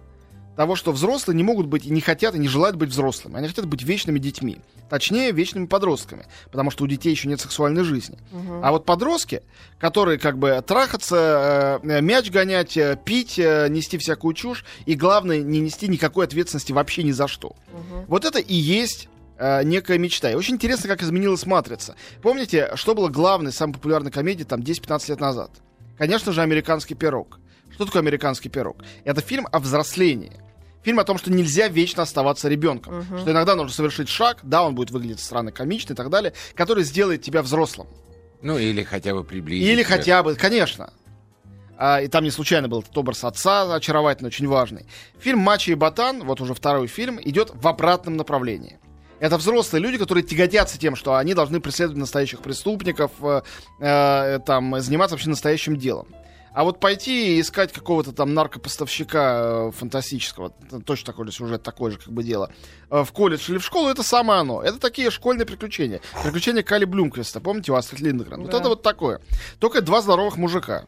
Того, 0.59 0.75
что 0.75 0.91
взрослые 0.91 1.37
не 1.37 1.43
могут 1.43 1.67
быть 1.67 1.85
и 1.85 1.89
не 1.89 2.01
хотят, 2.01 2.35
и 2.35 2.37
не 2.37 2.49
желают 2.49 2.75
быть 2.75 2.89
взрослыми. 2.89 3.37
Они 3.37 3.47
хотят 3.47 3.65
быть 3.65 3.81
вечными 3.81 4.19
детьми. 4.19 4.57
Точнее, 4.89 5.31
вечными 5.31 5.67
подростками. 5.67 6.25
Потому 6.51 6.69
что 6.69 6.83
у 6.83 6.87
детей 6.87 7.11
еще 7.11 7.29
нет 7.29 7.39
сексуальной 7.39 7.85
жизни. 7.85 8.17
Мгм. 8.29 8.59
А 8.61 8.71
вот 8.73 8.83
подростки, 8.83 9.41
которые 9.77 10.19
как 10.19 10.37
бы 10.37 10.61
трахаться, 10.67 11.79
э, 11.81 12.01
мяч 12.01 12.29
гонять, 12.29 12.75
э, 12.75 12.99
пить, 13.05 13.39
э, 13.39 13.69
нести 13.69 13.97
всякую 13.97 14.33
чушь, 14.33 14.65
и 14.85 14.95
главное, 14.95 15.41
не 15.41 15.61
нести 15.61 15.87
никакой 15.87 16.25
ответственности 16.25 16.73
вообще 16.73 17.03
ни 17.03 17.11
за 17.11 17.29
что. 17.29 17.55
Мгм. 17.71 18.05
Вот 18.09 18.25
это 18.25 18.39
и 18.39 18.53
есть 18.53 19.07
э, 19.37 19.63
некая 19.63 19.97
мечта. 19.97 20.29
И 20.29 20.35
очень 20.35 20.55
интересно, 20.55 20.89
как 20.89 21.01
изменилась 21.01 21.45
«Матрица». 21.45 21.95
Помните, 22.21 22.71
что 22.75 22.95
было 22.95 23.07
главной, 23.07 23.53
самой 23.53 23.75
популярной 23.75 24.11
комедией 24.11 24.45
там 24.45 24.59
10-15 24.59 25.07
лет 25.07 25.21
назад? 25.21 25.51
Конечно 25.97 26.33
же, 26.33 26.41
«Американский 26.41 26.95
пирог». 26.95 27.39
Что 27.71 27.85
такое 27.85 28.01
«Американский 28.01 28.49
пирог»? 28.49 28.83
Это 29.05 29.21
фильм 29.21 29.47
о 29.49 29.59
взрослении. 29.59 30.33
Фильм 30.83 30.99
о 30.99 31.03
том, 31.03 31.17
что 31.17 31.31
нельзя 31.31 31.67
вечно 31.67 32.03
оставаться 32.03 32.47
ребенком. 32.47 32.99
Мгм. 32.99 33.19
Что 33.19 33.31
иногда 33.31 33.55
нужно 33.55 33.73
совершить 33.73 34.09
шаг, 34.09 34.39
да, 34.43 34.63
он 34.63 34.75
будет 34.75 34.91
выглядеть 34.91 35.19
странно, 35.19 35.51
комично 35.51 35.93
и 35.93 35.95
так 35.95 36.09
далее, 36.09 36.33
который 36.55 36.83
сделает 36.83 37.21
тебя 37.21 37.41
взрослым. 37.41 37.87
Ну, 38.41 38.57
или 38.57 38.83
хотя 38.83 39.13
бы 39.13 39.23
приблизить. 39.23 39.67
Или 39.67 39.83
хотя 39.83 40.23
бы, 40.23 40.35
конечно. 40.35 40.93
А, 41.77 42.01
и 42.01 42.07
там 42.07 42.23
не 42.23 42.31
случайно 42.31 42.67
был 42.67 42.81
этот 42.81 42.97
образ 42.97 43.23
отца 43.23 43.73
очаровательный, 43.73 44.27
очень 44.27 44.47
важный. 44.47 44.85
Фильм 45.19 45.39
«Мачо 45.39 45.71
и 45.71 45.75
Ботан», 45.75 46.23
вот 46.23 46.41
уже 46.41 46.53
второй 46.53 46.87
фильм, 46.87 47.19
идет 47.23 47.51
в 47.53 47.67
обратном 47.67 48.17
направлении. 48.17 48.79
Это 49.19 49.37
взрослые 49.37 49.81
люди, 49.81 49.97
которые 49.97 50.23
тяготятся 50.23 50.77
тем, 50.77 50.95
что 50.95 51.15
они 51.15 51.33
должны 51.33 51.59
преследовать 51.59 51.97
настоящих 51.97 52.39
преступников, 52.39 53.11
э, 53.21 53.41
э, 53.79 54.39
там, 54.45 54.79
заниматься 54.79 55.15
вообще 55.15 55.29
настоящим 55.29 55.77
делом. 55.77 56.07
А 56.53 56.63
вот 56.63 56.79
пойти 56.79 57.37
и 57.37 57.41
искать 57.41 57.71
какого-то 57.71 58.11
там 58.11 58.33
наркопоставщика 58.33 59.69
э, 59.69 59.71
фантастического, 59.71 60.51
точно 60.85 61.05
такой 61.05 61.25
же 61.27 61.31
сюжет, 61.31 61.63
такое 61.63 61.91
же 61.91 61.97
как 61.99 62.11
бы 62.11 62.23
дело, 62.23 62.51
э, 62.89 63.03
в 63.03 63.11
колледж 63.11 63.49
или 63.49 63.57
в 63.57 63.63
школу, 63.63 63.89
это 63.89 64.03
самое 64.03 64.41
оно. 64.41 64.61
Это 64.61 64.79
такие 64.79 65.11
школьные 65.11 65.45
приключения. 65.45 66.01
Приключения 66.23 66.63
Кали 66.63 66.85
Блюмквиста, 66.85 67.39
помните, 67.39 67.71
у 67.71 67.75
Астрид 67.75 68.01
Линдгрен? 68.01 68.41
Вот 68.41 68.51
Да. 68.51 68.57
это 68.59 68.69
вот 68.69 68.81
такое. 68.81 69.21
Только 69.59 69.81
два 69.81 70.01
здоровых 70.01 70.37
мужика. 70.37 70.85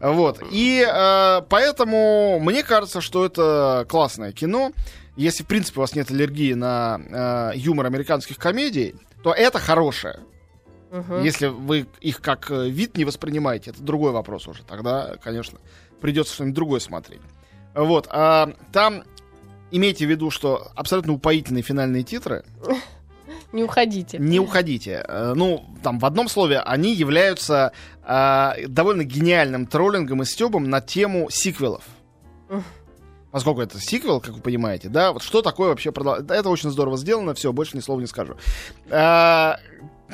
Вот. 0.00 0.40
И 0.50 0.86
э, 0.86 1.42
поэтому 1.48 2.38
мне 2.40 2.62
кажется, 2.62 3.00
что 3.00 3.24
это 3.24 3.86
классное 3.88 4.32
кино. 4.32 4.72
Если, 5.16 5.44
в 5.44 5.46
принципе, 5.46 5.78
у 5.78 5.82
вас 5.82 5.94
нет 5.94 6.10
аллергии 6.10 6.54
на 6.54 7.52
э, 7.54 7.56
юмор 7.56 7.86
американских 7.86 8.36
комедий, 8.36 8.96
то 9.22 9.32
это 9.32 9.58
хорошее. 9.58 10.20
Мгм. 10.94 11.22
Если 11.24 11.46
вы 11.48 11.86
их 12.00 12.20
как 12.20 12.50
э, 12.52 12.68
вид 12.68 12.96
не 12.96 13.04
воспринимаете, 13.04 13.70
это 13.70 13.82
другой 13.82 14.12
вопрос 14.12 14.46
уже. 14.46 14.62
Тогда, 14.62 15.16
конечно, 15.22 15.58
придется 16.00 16.34
что-нибудь 16.34 16.54
другое 16.54 16.80
смотреть. 16.80 17.20
Вот. 17.74 18.06
а 18.10 18.52
там 18.72 19.02
имейте 19.72 20.06
в 20.06 20.10
виду, 20.10 20.30
что 20.30 20.68
абсолютно 20.76 21.12
упоительные 21.12 21.62
финальные 21.64 22.04
титры. 22.04 22.44
Не 23.52 23.64
уходите. 23.64 24.18
Не 24.18 24.38
уходите. 24.38 25.04
Э, 25.08 25.32
Ну, 25.34 25.64
там, 25.82 25.98
в 25.98 26.06
одном 26.06 26.28
слове, 26.28 26.60
они 26.60 26.94
являются 26.94 27.72
а, 28.04 28.54
довольно 28.68 29.02
гениальным 29.02 29.66
троллингом 29.66 30.22
и 30.22 30.24
стебом 30.24 30.70
на 30.70 30.80
тему 30.80 31.28
сиквелов. 31.30 31.82
Поскольку 33.32 33.62
это 33.62 33.80
сиквел, 33.80 34.20
как 34.20 34.34
вы 34.34 34.40
понимаете, 34.40 34.88
да, 34.88 35.12
вот 35.12 35.22
что 35.22 35.42
такое 35.42 35.70
вообще 35.70 35.90
продол- 35.90 36.20
да, 36.20 36.36
Это 36.36 36.50
очень 36.50 36.70
здорово 36.70 36.96
сделано, 36.96 37.34
все, 37.34 37.52
больше 37.52 37.76
ни 37.76 37.80
слова 37.80 37.98
не 38.00 38.06
скажу. 38.06 38.36
А, 38.90 39.58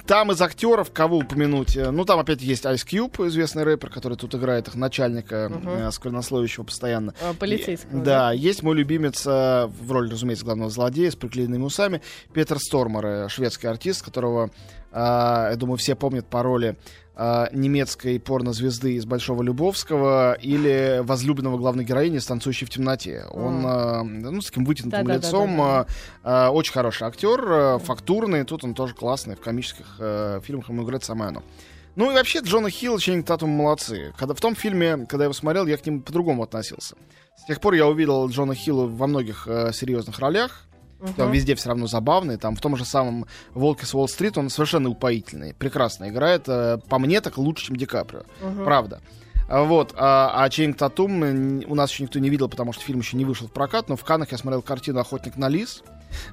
Там 0.06 0.32
из 0.32 0.40
актеров 0.42 0.90
кого 0.92 1.18
упомянуть? 1.18 1.76
Э, 1.76 1.90
Ну, 1.90 2.04
там 2.04 2.18
опять 2.18 2.42
есть 2.42 2.64
Ice 2.64 2.84
Cube, 2.86 3.26
известный 3.28 3.62
рэпер, 3.64 3.90
который 3.90 4.16
тут 4.16 4.34
играет 4.34 4.68
их 4.68 4.74
начальника, 4.74 5.48
Мгм. 5.50 5.68
э, 5.68 5.90
сквернословящего 5.92 6.64
постоянно. 6.64 7.14
А, 7.22 7.34
Полицейского. 7.34 7.98
И- 8.00 8.02
Да, 8.04 8.32
есть 8.32 8.62
мой 8.62 8.74
любимец 8.76 9.24
э, 9.26 9.66
в 9.66 9.92
роли, 9.92 10.10
разумеется, 10.10 10.44
главного 10.44 10.70
злодея 10.70 11.10
с 11.10 11.16
приклеенными 11.16 11.62
усами. 11.64 12.02
Петер 12.32 12.58
Стормер, 12.58 13.06
э, 13.06 13.28
шведский 13.28 13.66
артист, 13.68 14.02
которого, 14.04 14.50
я 14.92 15.54
думаю, 15.56 15.76
все 15.78 15.94
помнят 15.94 16.26
по 16.26 16.42
роли 16.42 16.76
э, 17.20 17.46
немецкой 17.52 18.18
порнозвезды 18.18 18.94
из 18.94 19.04
Большого 19.04 19.42
Любовского 19.42 20.34
или 20.34 21.00
возлюбленного 21.02 21.58
главной 21.58 21.84
героини 21.84 22.16
из 22.16 22.26
«Танцующей 22.26 22.66
в 22.66 22.70
темноте». 22.70 23.24
Он, 23.30 23.64
э, 23.66 24.02
ну, 24.02 24.40
с 24.40 24.46
таким 24.46 24.64
вытянутым 24.64 25.06
Да-да-да-да-да. 25.06 25.26
лицом, 25.26 25.62
э, 25.62 25.84
э, 26.24 26.48
очень 26.48 26.72
хороший 26.72 27.06
актер, 27.06 27.40
э, 27.46 27.78
фактурный, 27.78 28.44
тут 28.44 28.64
он 28.64 28.74
тоже 28.74 28.94
классный, 28.94 29.36
в 29.36 29.40
комических 29.40 29.96
э, 29.98 30.40
фильмах 30.42 30.68
ему 30.70 30.84
играет 30.84 31.04
самое 31.04 31.28
оно. 31.28 31.42
Ну 31.96 32.10
и 32.10 32.14
вообще 32.14 32.38
Джона 32.38 32.70
Хилл 32.70 32.96
и 32.96 33.00
Ченнинг 33.00 33.26
Татум 33.26 33.50
молодцы. 33.50 34.14
Когда 34.16 34.34
в 34.34 34.40
том 34.40 34.54
фильме, 34.54 35.06
когда 35.08 35.24
я 35.24 35.24
его 35.24 35.34
смотрел, 35.34 35.66
я 35.66 35.76
к 35.76 35.84
ним 35.84 36.02
по-другому 36.02 36.44
относился. 36.44 36.96
С 37.36 37.44
тех 37.44 37.60
пор 37.60 37.74
я 37.74 37.86
увидел 37.86 38.28
Джона 38.28 38.54
Хилла 38.54 38.86
во 38.86 39.06
многих 39.06 39.46
э, 39.46 39.72
серьезных 39.72 40.18
ролях. 40.20 40.66
Мгм. 41.00 41.14
Он 41.18 41.32
везде 41.32 41.54
все 41.54 41.68
равно 41.68 41.86
забавный. 41.86 42.36
Там 42.36 42.56
в 42.56 42.60
том 42.60 42.76
же 42.76 42.84
самом 42.84 43.26
«Волке 43.54 43.86
с 43.86 43.94
Уолл-стрит» 43.94 44.36
он 44.38 44.50
совершенно 44.50 44.88
упоительный. 44.88 45.54
Прекрасно 45.54 46.08
играет. 46.08 46.44
э, 46.48 46.78
по 46.88 46.98
мне 46.98 47.20
так 47.20 47.38
лучше, 47.38 47.66
чем 47.66 47.76
Ди 47.76 47.86
Каприо. 47.86 48.22
Мгм. 48.40 48.64
Правда. 48.64 49.00
А 49.48 49.64
Вот, 49.64 49.94
а, 49.96 50.32
а 50.44 50.48
Ченнинг 50.48 50.76
Татум 50.76 51.62
у 51.66 51.74
нас 51.74 51.90
еще 51.90 52.04
никто 52.04 52.20
не 52.20 52.30
видел, 52.30 52.48
потому 52.48 52.72
что 52.72 52.84
фильм 52.84 53.00
еще 53.00 53.16
не 53.16 53.24
вышел 53.24 53.48
в 53.48 53.50
прокат, 53.50 53.88
но 53.88 53.96
в 53.96 54.04
Каннах 54.04 54.30
я 54.30 54.38
смотрел 54.38 54.62
картину 54.62 55.00
«Охотник 55.00 55.36
на 55.36 55.48
лис». 55.48 55.82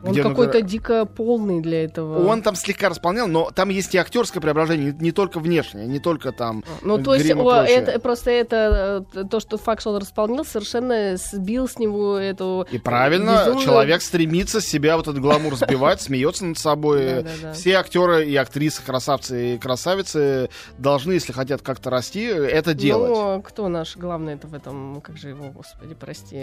Он 0.04 0.12
где 0.12 0.24
какой-то 0.24 0.60
игра- 0.60 0.68
дико 0.68 1.06
полный 1.06 1.62
для 1.62 1.84
этого. 1.86 2.28
Он 2.28 2.42
там 2.42 2.56
слегка 2.56 2.90
располнел, 2.90 3.28
но 3.28 3.52
там 3.52 3.70
есть 3.70 3.94
и 3.96 3.98
актерское 3.98 4.42
преображение, 4.42 4.92
не, 4.94 5.00
не 5.06 5.12
только 5.12 5.40
внешнее, 5.40 5.88
не 5.88 6.00
только 6.00 6.32
там 6.32 6.64
Ну, 6.82 7.02
то 7.02 7.14
есть, 7.16 7.30
о, 7.32 7.64
это, 7.64 8.00
просто 8.00 8.32
это, 8.32 9.06
э, 9.14 9.24
то, 9.26 9.40
что 9.40 9.58
факт, 9.58 9.82
что 9.82 9.92
он 9.92 9.98
располнел, 9.98 10.46
совершенно 10.46 11.16
сбил 11.18 11.68
с 11.68 11.78
него 11.80 12.18
эту... 12.18 12.66
И 12.72 12.78
правильно, 12.78 13.44
безумную- 13.46 13.64
человек 13.64 14.02
стремится 14.02 14.62
себя 14.62 14.98
вот 14.98 15.08
этот 15.08 15.22
гламур 15.22 15.56
сбивать, 15.56 16.02
смеется 16.02 16.46
над 16.46 16.58
собой. 16.58 17.26
Все 17.54 17.74
актеры 17.74 18.26
и 18.28 18.36
актрисы, 18.36 18.82
красавцы 18.84 19.56
и 19.56 19.58
красавицы 19.58 20.50
должны, 20.78 21.14
если 21.14 21.34
хотят 21.34 21.62
как-то 21.62 21.90
расти, 21.90 22.24
это 22.24 22.74
делать. 22.74 23.10
Ну, 23.10 23.42
кто 23.42 23.68
наш 23.68 23.98
главный 23.98 24.34
это 24.34 24.48
в 24.48 24.54
этом, 24.54 25.02
как 25.02 25.18
же 25.18 25.30
его, 25.30 25.46
господи, 25.48 25.96
прости, 25.96 26.38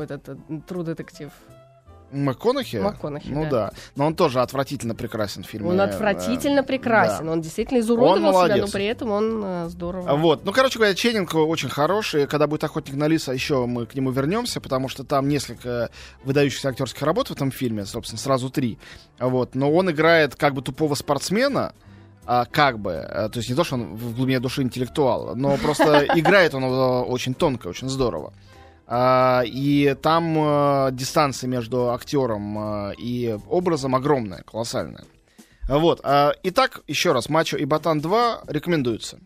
этот 0.00 0.28
True 0.68 0.82
детектив. 0.84 1.30
МакКонахи? 2.12 2.76
МакКонахи, 2.76 3.28
Ну 3.28 3.44
да. 3.44 3.50
да. 3.50 3.72
Но 3.96 4.06
он 4.06 4.14
тоже 4.14 4.40
отвратительно 4.40 4.94
прекрасен 4.94 5.42
в 5.42 5.46
фильме. 5.46 5.68
Он 5.68 5.80
э, 5.80 5.84
отвратительно 5.84 6.62
прекрасен, 6.62 7.26
да. 7.26 7.32
он 7.32 7.40
действительно 7.40 7.78
изуродовал 7.80 8.34
Он 8.36 8.46
себя, 8.46 8.56
но 8.56 8.68
при 8.68 8.84
этом 8.86 9.10
он 9.10 9.42
э, 9.44 9.68
здорово. 9.68 10.16
Вот. 10.16 10.44
Ну, 10.44 10.52
короче 10.52 10.78
говоря, 10.78 10.94
Ченнинг 10.94 11.34
очень 11.34 11.68
хороший. 11.68 12.26
Когда 12.26 12.46
будет 12.46 12.64
охотник 12.64 12.94
на 12.96 13.08
лиса, 13.08 13.32
еще 13.32 13.66
мы 13.66 13.86
к 13.86 13.94
нему 13.94 14.10
вернемся, 14.10 14.60
потому 14.60 14.88
что 14.88 15.04
там 15.04 15.28
несколько 15.28 15.90
выдающихся 16.24 16.68
актерских 16.68 17.02
работ 17.02 17.28
в 17.28 17.32
этом 17.32 17.50
фильме, 17.50 17.84
собственно, 17.84 18.18
сразу 18.18 18.50
три. 18.50 18.78
Вот. 19.18 19.54
Но 19.54 19.72
он 19.72 19.90
играет 19.90 20.34
как 20.34 20.54
бы 20.54 20.62
тупого 20.62 20.94
спортсмена, 20.94 21.74
а, 22.30 22.44
как 22.44 22.78
бы, 22.78 22.92
э, 22.92 23.28
то 23.30 23.38
есть 23.38 23.48
не 23.48 23.54
то, 23.54 23.64
что 23.64 23.76
он 23.76 23.94
в 23.96 24.14
глубине 24.14 24.38
души 24.38 24.62
интеллектуал, 24.62 25.34
но 25.34 25.56
просто 25.56 26.04
играет 26.14 26.54
он 26.54 26.64
очень 26.64 27.32
тонко, 27.34 27.68
очень 27.68 27.88
здорово. 27.88 28.34
А, 28.90 29.42
И 29.44 29.94
там 30.00 30.34
э, 30.38 30.88
дистанция 30.92 31.48
между 31.48 31.90
актером 31.90 32.58
э, 32.58 32.94
и 32.98 33.36
образом 33.48 33.94
огромная, 33.94 34.42
колоссальная. 34.42 35.04
Вот. 35.68 36.00
а, 36.02 36.32
Итак, 36.42 36.80
еще 36.86 37.12
раз, 37.12 37.28
«Мачо 37.28 37.58
и 37.58 37.66
Ботан 37.66 38.00
2» 38.00 38.44
рекомендуется. 38.46 39.18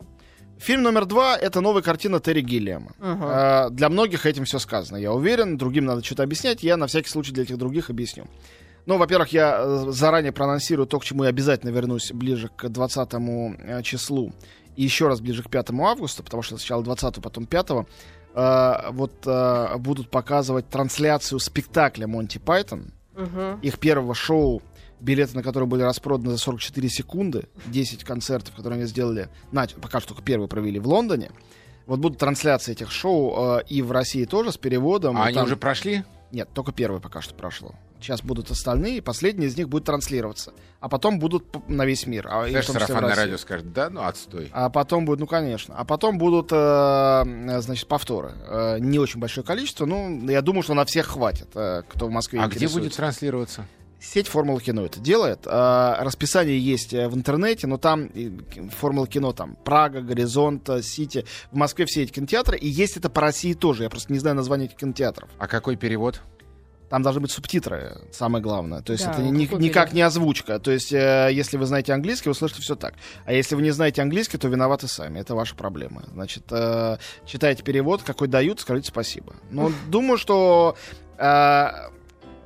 Фильм 0.59 0.83
номер 0.83 1.07
два— 1.07 1.37
это 1.41 1.61
новая 1.61 1.83
картина 1.83 2.21
Терри 2.21 2.41
Гиллиама. 2.41 2.93
А, 3.01 3.71
Для 3.71 3.89
многих 3.89 4.27
этим 4.27 4.45
все 4.45 4.59
сказано, 4.59 4.97
я 4.97 5.13
уверен. 5.13 5.57
Другим 5.57 5.85
надо 5.85 6.05
что-то 6.05 6.25
объяснять. 6.25 6.65
Я 6.65 6.77
на 6.77 6.87
всякий 6.89 7.09
случай 7.09 7.33
для 7.33 7.45
этих 7.45 7.57
других 7.57 7.89
объясню. 7.91 8.27
Ну, 8.87 8.97
во-первых, 8.97 9.29
я 9.33 9.61
э, 9.61 9.85
заранее 9.91 10.33
проанонсирую 10.33 10.87
то, 10.87 10.99
к 10.99 11.05
чему 11.05 11.23
я 11.23 11.31
обязательно 11.31 11.71
вернусь 11.71 12.11
ближе 12.11 12.49
к 12.49 12.69
20 12.69 13.09
э, 13.13 13.83
числу. 13.83 14.33
И 14.75 14.83
еще 14.83 15.07
раз 15.07 15.21
ближе 15.21 15.43
к 15.43 15.51
5 15.51 15.71
августа, 15.71 16.23
потому 16.23 16.43
что 16.43 16.57
сначала 16.57 16.83
20, 16.83 17.23
потом 17.23 17.47
5 17.47 17.71
э, 18.35 18.91
вот 18.93 19.13
э, 19.27 19.77
будут 19.79 20.11
показывать 20.11 20.69
трансляцию 20.69 21.39
спектакля 21.41 22.07
Монти 22.07 22.39
Пайтон, 22.39 22.93
Мгм. 23.15 23.61
их 23.61 23.79
первого 23.79 24.15
шоу, 24.15 24.63
билеты 25.01 25.37
на 25.37 25.43
которые 25.43 25.69
были 25.69 25.83
распроданы 25.83 26.31
за 26.31 26.39
44 26.39 26.89
секунды, 26.89 27.45
10 27.67 28.05
концертов, 28.05 28.55
которые 28.55 28.79
они 28.79 28.87
сделали, 28.87 29.29
на, 29.51 29.67
пока 29.81 30.01
что 30.01 30.11
только 30.11 30.23
первый 30.23 30.49
провели 30.49 30.79
в 30.79 30.87
Лондоне. 30.89 31.31
Вот 31.87 31.99
будут 31.99 32.19
трансляции 32.19 32.73
этих 32.73 32.91
шоу 32.93 33.59
э, 33.59 33.65
и 33.69 33.83
в 33.83 33.91
России 33.93 34.25
тоже 34.25 34.53
с 34.53 34.57
переводом. 34.57 35.17
А 35.19 35.25
они 35.27 35.35
там- 35.35 35.45
уже 35.47 35.57
прошли? 35.57 36.05
Нет, 36.33 36.49
только 36.55 36.73
первый 36.73 37.01
пока 37.01 37.21
что 37.21 37.35
прошло. 37.35 37.75
Сейчас 38.01 38.23
будут 38.23 38.51
остальные, 38.51 39.03
последний 39.03 39.47
из 39.47 39.57
них 39.57 39.69
будет 39.69 39.85
транслироваться. 39.85 40.55
А 40.81 40.89
потом 40.89 41.19
будут 41.19 41.69
на 41.69 41.85
весь 41.85 42.07
мир. 42.07 42.27
А, 42.29 42.49
Знаешь, 42.49 42.67
сарафанное 42.67 43.15
радио 43.15 43.37
скажет, 43.37 43.73
да, 43.73 43.91
ну 43.91 44.03
отстой. 44.03 44.49
А 44.53 44.71
потом 44.71 45.05
будет, 45.05 45.21
ну 45.21 45.27
конечно. 45.27 45.75
А 45.77 45.85
потом 45.85 46.17
будут, 46.17 46.51
э, 46.51 46.57
э, 46.57 47.61
значит, 47.61 47.87
повторы. 47.87 48.33
Э, 48.49 48.79
не 48.81 48.99
очень 48.99 49.21
большое 49.21 49.47
количество, 49.47 49.85
ну, 49.85 50.27
я 50.29 50.41
думаю, 50.41 50.63
что 50.63 50.73
на 50.75 50.87
всех 50.87 51.07
хватит, 51.07 51.49
э, 51.55 51.83
кто 51.87 52.07
в 52.07 52.11
Москве 52.11 52.41
А 52.41 52.49
где 52.49 52.67
будет 52.67 52.97
транслироваться? 52.97 53.67
Сеть 54.03 54.27
Формула 54.27 54.61
Кино 54.61 54.85
это 54.85 54.99
делает. 54.99 55.47
А, 55.47 56.03
Расписание 56.03 56.59
есть 56.59 56.93
э, 56.93 57.09
в 57.09 57.15
интернете, 57.15 57.69
но 57.69 57.79
там 57.79 58.11
Формула 58.77 59.07
Кино, 59.07 59.33
там 59.33 59.57
Прага, 59.65 60.01
Горизонт, 60.01 60.69
э, 60.69 60.83
Сити. 60.83 61.25
В 61.53 61.57
Москве 61.57 61.87
все 61.87 62.03
эти 62.03 62.11
кинотеатры. 62.11 62.59
И 62.59 62.69
есть 62.69 62.97
это 62.97 63.09
по 63.09 63.21
России 63.21 63.53
тоже. 63.55 63.85
Я 63.85 63.91
просто 63.91 64.13
не 64.13 64.19
знаю 64.19 64.35
название 64.35 64.67
этих 64.67 64.79
кинотеатров. 64.79 65.31
А 65.39 65.47
какой 65.47 65.77
перевод? 65.77 66.21
Там 66.91 67.03
должны 67.03 67.23
быть 67.23 67.31
субтитры, 67.31 68.03
самое 68.11 68.43
главное. 68.43 68.83
То 68.83 68.93
есть 68.93 69.07
Да, 69.07 69.13
это 69.13 69.23
ни- 69.23 69.49
никак 69.63 69.93
не 69.95 70.03
озвучка. 70.03 70.59
То 70.59 70.73
есть 70.73 70.93
э, 70.93 71.31
если 71.33 71.57
вы 71.57 71.65
знаете 71.67 71.93
английский, 71.95 72.29
вы 72.29 72.35
слышите 72.35 72.61
все 72.61 72.75
так. 72.75 72.95
А 73.25 73.33
если 73.33 73.55
вы 73.55 73.63
не 73.63 73.71
знаете 73.71 74.03
английский, 74.03 74.37
то 74.37 74.49
виноваты 74.49 74.89
сами. 74.89 75.21
Это 75.21 75.35
ваша 75.37 75.55
проблема. 75.55 76.03
Значит, 76.13 76.43
э, 76.51 76.99
читайте 77.25 77.63
перевод, 77.63 78.03
какой 78.03 78.27
дают, 78.27 78.59
скажите 78.61 78.89
спасибо. 78.89 79.33
Но 79.51 79.71
думаю, 79.89 80.19
что 80.19 80.77
э, 81.17 81.69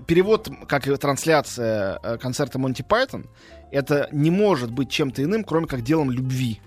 перевод, 0.07 0.49
как 0.69 0.87
и 0.87 0.97
трансляция 0.97 1.99
э, 2.03 2.19
концерта 2.19 2.59
Монти 2.59 2.83
Пайтон, 2.83 3.27
это 3.71 4.09
не 4.13 4.31
может 4.31 4.71
быть 4.71 4.91
чем-то 4.91 5.23
иным, 5.23 5.45
кроме 5.45 5.67
как 5.67 5.83
делом 5.83 6.11
любви. 6.11 6.61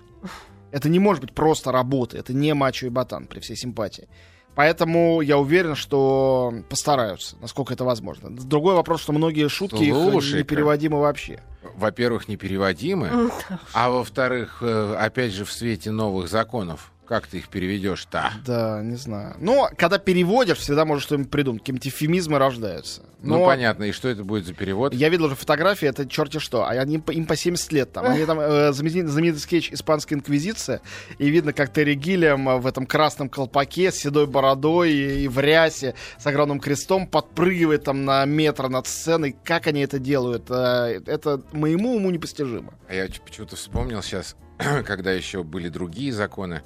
Это 0.70 0.88
не 0.88 0.98
может 0.98 1.22
быть 1.22 1.34
просто 1.34 1.72
работа. 1.72 2.16
Это 2.16 2.32
не 2.32 2.54
мачо 2.54 2.86
и 2.86 2.90
ботан, 2.90 3.26
при 3.26 3.40
всей 3.40 3.56
симпатии. 3.56 4.08
Поэтому 4.54 5.20
я 5.20 5.38
уверен, 5.38 5.74
что 5.74 6.52
постараются, 6.68 7.36
насколько 7.40 7.72
это 7.72 7.84
возможно. 7.84 8.30
Другой 8.30 8.74
вопрос, 8.74 9.00
что 9.00 9.12
многие 9.12 9.48
шутки 9.48 9.82
их 9.82 9.94
Слушай-ка. 9.94 10.38
непереводимы 10.38 11.00
вообще. 11.00 11.40
Во-первых, 11.76 12.28
непереводимы, 12.28 13.30
а 13.72 13.90
во-вторых, 13.90 14.58
э, 14.60 14.94
опять 14.98 15.32
же, 15.32 15.44
в 15.44 15.52
свете 15.52 15.90
новых 15.90 16.28
законов. 16.28 16.92
Как 17.10 17.26
ты 17.26 17.38
их 17.38 17.48
переведешь-то? 17.48 18.34
Да, 18.46 18.80
не 18.84 18.94
знаю. 18.94 19.34
Но 19.40 19.68
когда 19.76 19.98
переводишь, 19.98 20.58
всегда 20.58 20.84
можешь 20.84 21.02
что-нибудь 21.02 21.28
придумать. 21.28 21.62
Какие-нибудь 21.62 21.88
эвфемизмы 21.88 22.38
рождаются. 22.38 23.02
Ну, 23.20 23.40
Но 23.40 23.46
понятно. 23.46 23.82
И 23.82 23.90
что 23.90 24.08
это 24.08 24.22
будет 24.22 24.46
за 24.46 24.54
перевод? 24.54 24.94
Я 24.94 25.08
видел 25.08 25.24
уже 25.24 25.34
фотографии, 25.34 25.88
это 25.88 26.08
черти 26.08 26.38
что. 26.38 26.62
А 26.62 26.70
они, 26.70 27.02
им 27.08 27.26
по 27.26 27.34
70 27.34 27.72
лет 27.72 27.92
там. 27.92 28.04
Они 28.04 28.24
там 28.24 28.38
э, 28.38 28.72
знаменитый, 28.72 29.10
знаменитый 29.10 29.40
скетч 29.40 29.72
«Испанская 29.72 30.16
инквизиция». 30.16 30.82
И 31.18 31.28
видно, 31.30 31.52
как 31.52 31.72
Терри 31.72 31.94
Гиллиам 31.94 32.48
э, 32.48 32.58
в 32.58 32.66
этом 32.68 32.86
красном 32.86 33.28
колпаке 33.28 33.90
с 33.90 33.96
седой 33.96 34.28
бородой 34.28 34.92
и, 34.92 35.24
и 35.24 35.28
в 35.28 35.40
рясе 35.40 35.96
с 36.16 36.24
огромным 36.28 36.60
крестом 36.60 37.08
подпрыгивает 37.08 37.82
там 37.82 38.04
на 38.04 38.24
метр 38.24 38.68
над 38.68 38.86
сценой. 38.86 39.34
Как 39.42 39.66
они 39.66 39.80
это 39.80 39.98
делают? 39.98 40.44
Э, 40.48 41.00
это 41.06 41.42
моему 41.50 41.96
уму 41.96 42.12
непостижимо. 42.12 42.72
А 42.88 42.94
я 42.94 43.08
почему-то 43.26 43.56
вспомнил 43.56 44.00
сейчас, 44.00 44.36
когда 44.86 45.10
еще 45.10 45.42
были 45.42 45.68
другие 45.68 46.12
законы. 46.12 46.62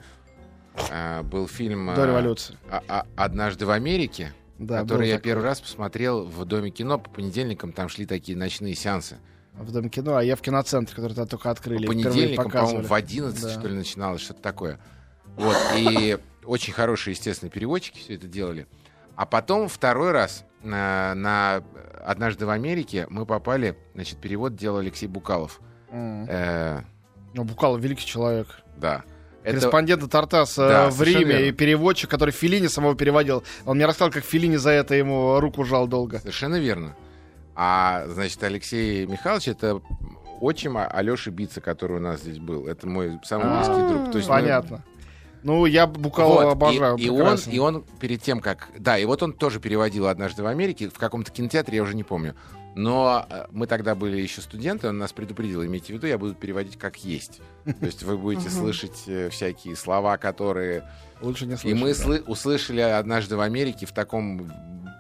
А, 0.91 1.23
был 1.23 1.47
фильм 1.49 1.95
До 1.95 2.03
а, 2.03 2.07
революции. 2.07 2.57
а- 2.71 3.07
«Однажды 3.17 3.67
в 3.67 3.71
Америке», 3.71 4.33
Да, 4.59 4.81
который 4.83 5.09
я 5.09 5.17
такой. 5.17 5.31
первый 5.31 5.45
раз 5.45 5.61
посмотрел 5.61 6.25
в 6.25 6.45
Доме 6.45 6.71
кино. 6.71 6.99
По 6.99 7.11
понедельникам 7.11 7.73
там 7.73 7.89
шли 7.89 8.07
такие 8.07 8.37
ночные 8.37 8.75
сеансы. 8.75 9.19
В 9.55 9.71
Доме 9.71 9.89
кино, 9.89 10.17
а 10.17 10.25
я 10.25 10.35
в 10.35 10.41
киноцентре, 10.43 10.97
который 10.97 11.13
тогда 11.15 11.27
только 11.31 11.51
открыли. 11.51 11.87
По 11.87 11.93
понедельникам, 11.93 12.51
по-моему, 12.51 12.83
в 12.83 12.93
11, 12.93 13.41
Да. 13.43 13.51
что 13.51 13.69
ли, 13.69 13.75
начиналось, 13.75 14.21
что-то 14.21 14.43
такое. 14.43 14.81
Вот, 15.37 15.57
и 15.77 16.19
очень 16.45 16.73
хорошие, 16.73 17.13
естественно, 17.13 17.51
переводчики 17.51 17.99
все 17.99 18.15
это 18.17 18.27
делали. 18.27 18.67
А 19.17 19.27
потом 19.27 19.69
второй 19.69 20.11
раз 20.11 20.45
на, 20.63 21.15
на 21.15 21.63
«Однажды 22.05 22.47
в 22.47 22.51
Америке» 22.51 23.07
мы 23.11 23.27
попали, 23.27 23.79
значит, 23.95 24.19
перевод 24.19 24.57
делал 24.57 24.79
Алексей 24.79 25.07
Букалов. 25.07 25.61
М. 25.91 26.27
Э, 26.29 26.81
Ну, 27.33 27.45
Букалов 27.45 27.81
великий 27.81 28.05
человек. 28.05 28.49
да. 28.77 29.05
Это, 29.45 29.59
Корреспондент 29.61 30.11
Тартас 30.11 30.59
э, 30.59 30.67
Да, 30.69 30.91
в 30.91 31.01
Риме 31.03 31.25
верно. 31.25 31.45
и 31.45 31.53
переводчик, 31.53 32.09
который 32.11 32.31
Филини 32.31 32.67
самого 32.67 32.97
переводил. 32.97 33.45
Он 33.67 33.77
мне 33.77 33.85
рассказал, 33.87 34.11
как 34.11 34.25
Филини 34.25 34.57
за 34.57 34.71
это 34.71 34.95
ему 34.95 35.39
руку 35.39 35.65
жал 35.65 35.87
долго. 35.87 36.19
Совершенно 36.19 36.59
верно. 36.59 36.97
А, 37.55 38.05
значит, 38.09 38.43
Алексей 38.43 39.07
Михайлович 39.07 39.49
это 39.49 39.81
отчим 40.41 40.77
Алеши 40.79 41.31
Бица, 41.31 41.61
который 41.61 41.99
у 41.99 42.01
нас 42.01 42.21
здесь 42.23 42.39
был. 42.39 42.67
Это 42.67 42.87
мой 42.89 43.21
самый 43.23 43.47
А, 43.49 43.57
близкий 43.59 43.89
друг. 43.89 44.11
То 44.13 44.19
есть 44.19 44.29
мы- 44.29 44.35
Понятно. 44.37 44.83
Ну, 45.43 45.67
я 45.67 45.87
Букалова 45.87 46.45
Вот, 46.45 46.53
обожаю. 46.53 46.97
И, 46.97 47.05
и 47.05 47.11
он, 47.11 47.39
и 47.51 47.59
он 47.59 47.85
перед 48.01 48.23
тем, 48.23 48.41
как... 48.41 48.69
Да, 48.79 48.97
и 48.99 49.05
вот 49.05 49.23
он 49.23 49.35
тоже 49.35 49.61
переводил 49.61 50.07
«Однажды 50.07 50.43
в 50.43 50.47
Америке» 50.47 50.89
в 50.89 50.99
каком-то 50.99 51.31
кинотеатре, 51.31 51.77
я 51.77 51.83
уже 51.83 51.95
не 51.95 52.03
помню. 52.03 52.35
Но 52.77 53.25
э, 53.31 53.47
мы 53.51 53.67
тогда 53.67 53.95
были 53.95 54.21
еще 54.21 54.41
студенты, 54.41 54.89
он 54.89 54.99
нас 54.99 55.13
предупредил, 55.13 55.65
имейте 55.65 55.93
в 55.93 55.97
виду, 55.97 56.07
я 56.07 56.19
буду 56.19 56.35
переводить 56.35 56.77
как 56.77 56.97
есть. 57.05 57.41
То 57.65 57.87
есть 57.87 58.03
вы 58.03 58.19
будете 58.19 58.51
слышать 58.51 59.05
э, 59.07 59.29
всякие 59.31 59.77
слова, 59.77 60.17
которые... 60.17 60.89
Лучше 61.21 61.47
не 61.47 61.55
И 61.55 61.57
слышать. 61.57 61.81
мы 61.81 61.95
да. 61.95 62.03
слы- 62.03 62.25
услышали 62.27 62.81
«Однажды 62.81 63.37
в 63.37 63.41
Америке» 63.41 63.87
в 63.87 63.93
таком 63.93 64.51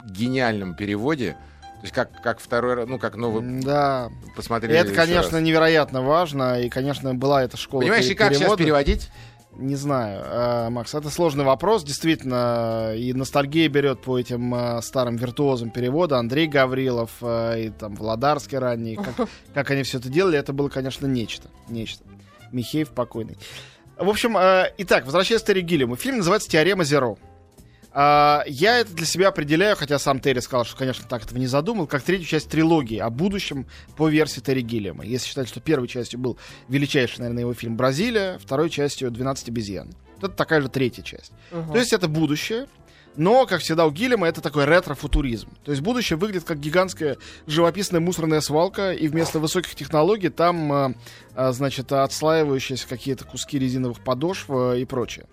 гениальном 0.09 0.75
переводе. 0.77 1.33
То 1.33 1.81
есть 1.83 1.95
как, 1.95 2.23
как 2.23 2.39
второй 2.41 2.75
раз, 2.75 2.89
ну, 2.89 2.99
как 2.99 3.17
новый... 3.17 3.61
Да. 3.61 4.09
Посмотрели 4.37 4.79
это, 4.79 4.91
еще 4.93 4.97
конечно, 5.01 5.33
раз. 5.39 5.43
невероятно 5.43 6.01
важно. 6.03 6.61
И, 6.63 6.71
конечно, 6.71 7.15
была 7.15 7.43
эта 7.43 7.57
школа 7.57 7.83
Понимаешь, 7.83 8.07
и 8.07 8.15
как 8.15 8.29
сейчас 8.31 8.39
перевода. 8.39 8.63
переводить? 8.63 9.11
Не 9.57 9.77
знаю, 9.77 10.23
э, 10.25 10.71
Макс, 10.71 10.95
это 10.95 11.11
сложный 11.11 11.45
вопрос, 11.45 11.85
действительно, 11.85 12.93
и 12.97 13.13
ностальгия 13.13 13.69
берет 13.69 14.01
по 14.03 14.19
этим 14.19 14.55
э, 14.55 14.83
старым 14.83 15.17
виртуозам 15.17 15.71
перевода, 15.71 16.19
Андрей 16.19 16.49
Гаврилов 16.49 17.11
э, 17.21 17.67
и 17.67 17.71
там 17.71 17.95
Владарский 17.95 18.59
ранний, 18.59 18.97
как, 18.97 19.29
как 19.55 19.71
они 19.71 19.85
все 19.85 19.99
это 19.99 20.09
делали, 20.09 20.39
это 20.39 20.53
было, 20.53 20.69
конечно, 20.69 21.07
нечто, 21.07 21.49
нечто. 21.69 22.05
Михеев 22.51 22.91
покойный. 22.91 23.37
В 23.97 24.09
общем, 24.09 24.37
э, 24.37 24.73
итак, 24.79 25.05
возвращаясь 25.05 25.43
к 25.43 25.47
Терри 25.47 25.61
Гиллиаму, 25.61 25.97
фильм 25.97 26.19
называется 26.19 26.51
«Теорема 26.51 26.83
Зеро». 26.85 27.17
А, 27.97 28.43
я 28.49 28.81
это 28.81 28.93
для 28.93 29.07
себя 29.07 29.29
определяю, 29.29 29.77
хотя 29.77 30.01
сам 30.01 30.19
Терри 30.19 30.41
сказал, 30.41 30.65
что, 30.65 30.77
конечно, 30.77 31.07
так 31.09 31.25
этого 31.25 31.39
не 31.39 31.47
задумал, 31.47 31.87
как 31.87 32.03
третью 32.03 32.27
часть 32.27 32.49
трилогии 32.49 32.99
о 32.99 33.09
будущем 33.09 33.67
по 33.97 34.09
версии 34.09 34.41
Терри 34.41 34.63
Гиллиама. 34.63 35.05
Если 35.05 35.29
считать, 35.29 35.49
что 35.49 35.61
первой 35.61 35.87
частью 35.87 36.19
был 36.19 36.37
величайший, 36.69 37.21
наверное, 37.21 37.43
его 37.43 37.55
фильм 37.55 37.77
«Бразилия», 37.77 38.39
второй 38.43 38.69
частью 38.69 39.13
«12 39.13 39.49
обезьян». 39.49 39.95
Это 40.19 40.29
такая 40.31 40.61
же 40.61 40.69
третья 40.69 41.03
часть. 41.03 41.33
Мгм. 41.53 41.73
То 41.73 41.79
есть 41.79 41.93
это 41.93 42.09
будущее, 42.09 42.67
но, 43.17 43.47
как 43.47 43.61
всегда 43.61 43.87
у 43.87 43.93
Гиллиама, 43.93 44.27
это 44.27 44.41
такой 44.41 44.65
ретро-футуризм. 44.65 45.51
То 45.65 45.71
есть 45.71 45.83
будущее 45.83 46.17
выглядит 46.17 46.43
как 46.45 46.59
гигантская 46.59 47.17
живописная 47.47 48.01
мусорная 48.01 48.41
свалка, 48.41 48.93
и 48.93 49.07
вместо 49.07 49.39
высоких 49.39 49.77
технологий 49.77 50.31
там, 50.31 50.73
э, 50.73 50.95
э, 51.37 51.53
значит, 51.53 51.93
отслаивающиеся 51.93 52.89
какие-то 52.89 53.25
куски 53.25 53.57
резиновых 53.57 54.03
подошв 54.03 54.51
и 54.51 54.85
прочее. 54.85 55.27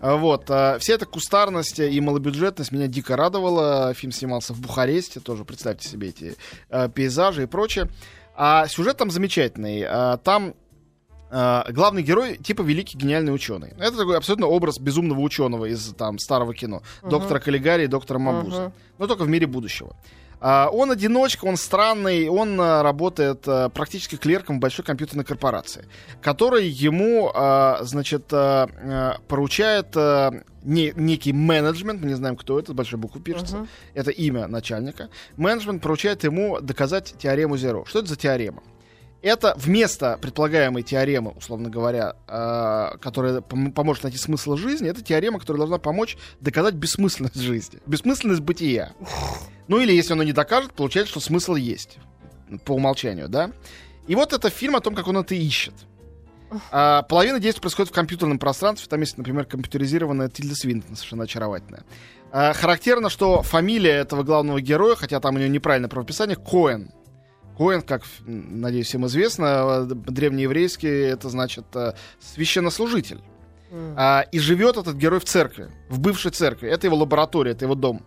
А 0.00 0.16
Вот. 0.16 0.44
а, 0.50 0.78
Вся 0.78 0.94
эта 0.94 1.06
кустарность 1.06 1.78
и 1.78 2.00
малобюджетность 2.00 2.72
меня 2.72 2.86
дико 2.86 3.16
радовала. 3.16 3.94
Фильм 3.94 4.12
снимался 4.12 4.52
в 4.52 4.60
Бухаресте, 4.60 5.20
тоже 5.20 5.44
представьте 5.44 5.88
себе 5.88 6.08
эти 6.10 6.36
э, 6.68 6.88
пейзажи 6.88 7.44
и 7.44 7.46
прочее. 7.46 7.88
А 8.34 8.66
сюжет 8.68 8.96
там 8.98 9.10
замечательный. 9.10 9.84
А, 9.88 10.18
Там 10.18 10.54
а, 11.30 11.66
главный 11.70 12.02
герой 12.02 12.36
типа 12.36 12.62
великий 12.62 12.96
гениальный 12.96 13.34
ученый. 13.34 13.72
Это 13.78 13.96
такой 13.96 14.16
абсолютно 14.16 14.46
образ 14.46 14.78
безумного 14.78 15.20
ученого 15.20 15.64
из 15.64 15.92
там 15.94 16.18
старого 16.18 16.54
кино. 16.54 16.82
Мгм. 17.02 17.10
Доктора 17.10 17.40
Каллигари 17.40 17.84
и 17.84 17.88
доктора 17.88 18.18
Мабуза. 18.18 18.62
Мгм. 18.62 18.72
Но 18.98 19.06
только 19.06 19.24
в 19.24 19.28
мире 19.28 19.46
будущего. 19.46 19.96
А, 20.40 20.68
Он 20.70 20.90
одиночка, 20.90 21.44
он 21.46 21.56
странный, 21.56 22.28
он 22.28 22.60
а, 22.60 22.82
работает 22.82 23.42
а, 23.46 23.68
практически 23.70 24.16
клерком 24.16 24.56
в 24.58 24.60
большой 24.60 24.84
компьютерной 24.84 25.24
корпорации, 25.24 25.86
которая 26.22 26.62
ему, 26.62 27.30
а, 27.34 27.78
значит, 27.82 28.26
поручает 29.28 29.94
не- 30.62 30.92
некий 30.96 31.32
менеджмент, 31.32 32.00
мы 32.02 32.08
не 32.08 32.14
знаем, 32.14 32.36
кто 32.36 32.58
это, 32.58 32.72
с 32.72 32.74
большой 32.74 32.98
буквы 32.98 33.20
пишется, 33.20 33.58
Мгм. 33.58 33.68
это 33.94 34.10
имя 34.10 34.46
начальника. 34.48 35.08
Менеджмент 35.36 35.82
поручает 35.82 36.24
ему 36.24 36.60
доказать 36.60 37.14
теорему 37.18 37.56
Зеро. 37.56 37.84
Что 37.86 38.00
это 38.00 38.08
за 38.08 38.16
теорема? 38.16 38.62
Это 39.26 39.54
вместо 39.56 40.18
предполагаемой 40.22 40.84
теоремы, 40.84 41.32
условно 41.32 41.68
говоря, 41.68 42.14
э, 42.28 42.96
которая 43.00 43.40
пом- 43.40 43.72
поможет 43.72 44.04
найти 44.04 44.18
смысл 44.18 44.54
жизни, 44.54 44.88
это 44.88 45.02
теорема, 45.02 45.40
которая 45.40 45.58
должна 45.58 45.78
помочь 45.78 46.16
доказать 46.40 46.74
бессмысленность 46.74 47.40
жизни, 47.40 47.80
бессмысленность 47.86 48.42
бытия. 48.42 48.92
Ну 49.66 49.80
или 49.80 49.92
если 49.92 50.12
оно 50.12 50.22
не 50.22 50.32
докажет, 50.32 50.74
получается, 50.74 51.10
что 51.10 51.18
смысл 51.18 51.56
есть 51.56 51.98
по 52.64 52.74
умолчанию, 52.74 53.28
да? 53.28 53.50
И 54.06 54.14
вот 54.14 54.32
это 54.32 54.48
фильм 54.48 54.76
о 54.76 54.80
том, 54.80 54.94
как 54.94 55.08
он 55.08 55.16
это 55.16 55.34
ищет. 55.34 55.74
А, 56.70 57.02
половина 57.02 57.40
действий 57.40 57.62
происходит 57.62 57.90
в 57.90 57.94
компьютерном 57.96 58.38
пространстве. 58.38 58.86
Там 58.88 59.00
есть, 59.00 59.18
например, 59.18 59.44
компьютеризированная 59.46 60.28
Тильда 60.28 60.54
Свинтон, 60.54 60.94
совершенно 60.94 61.24
очаровательная. 61.24 61.82
А, 62.30 62.52
характерно, 62.52 63.10
что 63.10 63.42
фамилия 63.42 63.94
этого 63.94 64.22
главного 64.22 64.60
героя, 64.60 64.94
хотя 64.94 65.18
там 65.18 65.34
у 65.34 65.38
нее 65.38 65.48
неправильное 65.48 65.90
правописание, 65.90 66.36
Коэн. 66.36 66.92
Коэн, 67.56 67.82
как, 67.82 68.02
надеюсь, 68.26 68.86
всем 68.86 69.06
известно, 69.06 69.86
э, 69.90 69.94
древнееврейский, 69.94 70.88
это 70.88 71.28
значит 71.30 71.64
э, 71.74 71.94
священнослужитель. 72.20 73.20
А, 73.96 74.24
и 74.30 74.38
живет 74.38 74.76
этот 74.76 74.96
герой 74.96 75.20
в 75.20 75.24
церкви, 75.24 75.70
в 75.88 75.98
бывшей 75.98 76.30
церкви. 76.30 76.68
Это 76.68 76.86
его 76.86 76.96
лаборатория, 76.96 77.52
это 77.52 77.64
его 77.64 77.74
дом. 77.74 78.02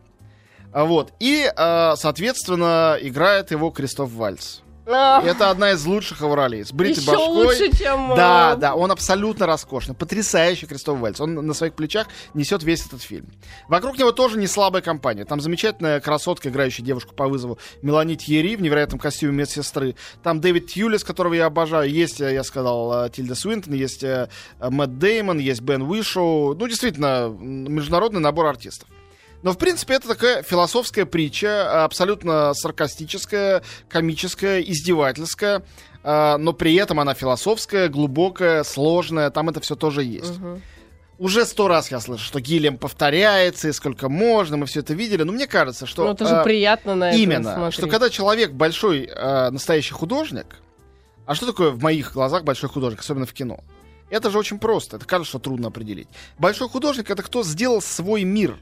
А, 0.71 0.85
вот. 0.85 1.13
И, 1.19 1.51
а, 1.55 1.95
соответственно, 1.95 2.97
играет 3.01 3.51
его 3.51 3.69
Кристоф 3.69 4.12
Вальц. 4.12 4.59
А, 4.91 5.21
это 5.23 5.52
одна 5.52 5.71
из 5.71 5.86
лучших 5.86 6.21
ролей. 6.21 6.65
С 6.65 6.71
бритой 6.71 7.02
Еще 7.02 7.12
башкой. 7.12 7.28
лучше, 7.28 7.78
чем... 7.78 8.15
Да, 8.15 8.54
э, 8.56 8.60
да, 8.60 8.75
он 8.75 8.91
абсолютно 8.91 9.45
роскошный. 9.45 9.93
Потрясающий 9.93 10.65
Кристоф 10.65 10.97
Вальц. 10.99 11.19
Он 11.19 11.36
на 11.36 11.54
своих 11.54 11.73
плечах 11.73 12.08
несет 12.34 12.63
весь 12.63 12.86
этот 12.86 13.02
фильм. 13.02 13.28
Вокруг 13.67 13.99
него 13.99 14.12
тоже 14.12 14.39
не 14.39 14.47
слабая 14.47 14.82
компания. 14.82 15.25
Там 15.25 15.41
замечательная 15.41 15.99
красотка, 15.99 16.49
играющая 16.49 16.84
девушку 16.84 17.13
по 17.13 17.28
вызову 17.28 17.60
Мелани 17.84 18.15
Тьерри 18.15 18.56
в 18.56 18.62
невероятном 18.62 18.99
костюме 18.99 19.34
медсестры. 19.34 19.95
Там 20.23 20.41
Дэвид 20.41 20.67
Тьюлис, 20.67 21.04
которого 21.04 21.36
я 21.36 21.45
обожаю. 21.45 21.89
Есть, 21.89 22.19
э, 22.21 22.34
я 22.34 22.43
сказал, 22.43 23.06
э, 23.06 23.10
Тильда 23.10 23.36
Свинтон, 23.36 23.73
есть 23.73 24.04
Мэтт 24.60 24.97
Деймон, 24.97 25.38
есть 25.38 25.62
Бен 25.62 25.84
Уишоу. 25.84 26.56
Ну, 26.56 26.67
действительно, 26.67 27.30
международный 27.30 28.21
набор 28.21 28.47
артистов. 28.47 28.89
Но, 29.41 29.54
в 29.54 29.58
принципе, 29.58 29.93
это 29.93 30.08
такая 30.10 30.43
философская 30.43 31.06
притча, 31.06 31.84
абсолютно 31.86 32.54
саркастическая, 32.54 33.63
комическая, 33.88 34.60
издевательская. 34.62 35.63
а, 36.04 36.38
Но 36.38 36.54
при 36.54 36.75
этом 36.75 36.99
она 36.99 37.13
философская, 37.13 37.88
глубокая, 37.88 38.63
сложная. 38.63 39.30
Там 39.30 39.49
это 39.49 39.62
все 39.62 39.75
тоже 39.75 40.04
есть. 40.04 40.38
мгм. 40.39 40.62
Уже 41.19 41.45
сто 41.45 41.67
раз 41.67 41.91
я 41.91 41.99
слышу, 41.99 42.23
что 42.23 42.39
Гиллиам 42.39 42.78
повторяется, 42.78 43.67
и 43.67 43.73
сколько 43.73 44.08
можно, 44.08 44.56
мы 44.56 44.65
все 44.67 44.80
это 44.80 44.93
видели. 44.93 45.23
Но 45.23 45.34
мне 45.34 45.47
кажется, 45.47 45.86
что... 45.86 46.06
Ну, 46.06 46.13
это 46.13 46.25
же 46.25 46.36
а, 46.38 46.43
приятно 46.43 46.95
на 46.95 47.12
Именно, 47.12 47.56
смотреть. 47.56 47.73
что 47.73 47.88
когда 47.88 48.10
человек 48.10 48.52
большой 48.52 49.04
э, 49.06 49.49
настоящий 49.49 49.93
художник, 49.93 50.45
а 51.25 51.36
что 51.36 51.45
такое 51.45 51.71
в 51.71 51.84
моих 51.84 52.13
глазах 52.13 52.45
большой 52.45 52.69
художник, 52.69 53.02
особенно 53.02 53.25
в 53.25 53.34
кино? 53.34 53.60
Это 54.10 54.32
же 54.32 54.39
очень 54.39 54.60
просто, 54.60 54.95
это 54.95 55.06
кажется, 55.06 55.30
что 55.32 55.39
трудно 55.39 55.67
определить. 55.67 56.08
Большой 56.38 56.69
художник 56.69 57.10
это 57.10 57.21
кто 57.21 57.43
сделал 57.43 57.82
свой 57.82 58.23
мир 58.23 58.58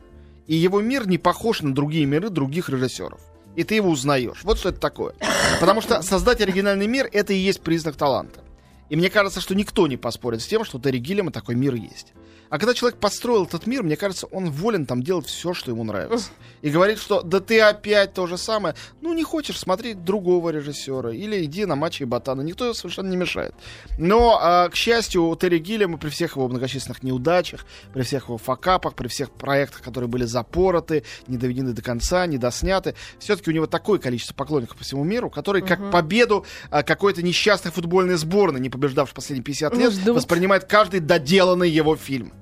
и 0.47 0.55
его 0.55 0.81
мир 0.81 1.07
не 1.07 1.17
похож 1.17 1.61
на 1.61 1.75
другие 1.75 2.05
миры 2.05 2.29
других 2.29 2.69
режиссеров. 2.69 3.19
И 3.55 3.63
ты 3.63 3.75
его 3.75 3.89
узнаешь. 3.89 4.43
Вот 4.43 4.57
что 4.57 4.69
это 4.69 4.79
такое. 4.79 5.13
Потому 5.59 5.81
что 5.81 6.01
создать 6.01 6.41
оригинальный 6.41 6.87
мир 6.87 7.09
это 7.11 7.33
и 7.33 7.37
есть 7.37 7.61
признак 7.61 7.95
таланта. 7.95 8.41
И 8.89 8.95
мне 8.95 9.09
кажется, 9.09 9.41
что 9.41 9.55
никто 9.55 9.87
не 9.87 9.97
поспорит 9.97 10.41
с 10.41 10.47
тем, 10.47 10.63
что 10.63 10.77
у 10.77 10.81
Терри 10.81 10.99
Гиллиама 10.99 11.31
такой 11.31 11.55
мир 11.55 11.73
есть. 11.73 12.13
А 12.49 12.57
когда 12.57 12.73
человек 12.73 12.99
построил 12.99 13.45
этот 13.45 13.67
мир, 13.67 13.83
мне 13.83 13.95
кажется, 13.95 14.27
он 14.27 14.51
волен 14.51 14.85
там 14.85 15.03
делать 15.03 15.25
все, 15.27 15.53
что 15.53 15.71
ему 15.71 15.83
нравится. 15.83 16.29
И 16.61 16.69
говорит, 16.69 16.99
что 16.99 17.21
да 17.21 17.39
ты 17.39 17.59
опять 17.59 18.13
то 18.13 18.27
же 18.27 18.37
самое. 18.37 18.75
Ну, 19.01 19.13
не 19.13 19.23
хочешь 19.23 19.59
смотреть 19.59 20.03
другого 20.03 20.49
режиссера. 20.49 21.11
Или 21.11 21.43
иди 21.43 21.65
на 21.65 21.75
матчи 21.75 22.03
ботана. 22.03 22.41
Никто 22.41 22.73
совершенно 22.73 23.09
не 23.09 23.17
мешает. 23.17 23.53
Но, 23.97 24.39
а, 24.41 24.69
к 24.69 24.75
счастью, 24.75 25.27
у 25.27 25.35
Терри 25.35 25.59
Гиллиама 25.59 25.97
при 25.97 26.09
всех 26.09 26.35
его 26.35 26.47
многочисленных 26.47 27.03
неудачах, 27.03 27.65
при 27.93 28.03
всех 28.03 28.25
его 28.25 28.37
факапах, 28.37 28.95
при 28.95 29.07
всех 29.07 29.31
проектах, 29.31 29.81
которые 29.81 30.09
были 30.09 30.25
запороты, 30.25 31.03
не 31.27 31.37
доведены 31.37 31.73
до 31.73 31.81
конца, 31.81 32.25
не 32.25 32.37
досняты, 32.37 32.95
все-таки 33.19 33.49
у 33.49 33.53
него 33.53 33.67
такое 33.67 33.99
количество 33.99 34.33
поклонников 34.33 34.77
по 34.77 34.83
всему 34.83 35.03
миру, 35.03 35.29
которые 35.29 35.63
как 35.63 35.91
победу 35.91 36.45
а, 36.69 36.83
какой-то 36.83 37.21
несчастной 37.21 37.71
футбольной 37.71 38.15
сборной, 38.15 38.59
не 38.59 38.69
побеждавшей 38.69 39.15
последние 39.15 39.43
50 39.43 39.77
лет, 39.77 39.93
Ждут. 39.93 40.15
воспринимает 40.15 40.65
каждый 40.65 40.99
доделанный 40.99 41.69
его 41.69 41.95
фильм. 41.95 42.33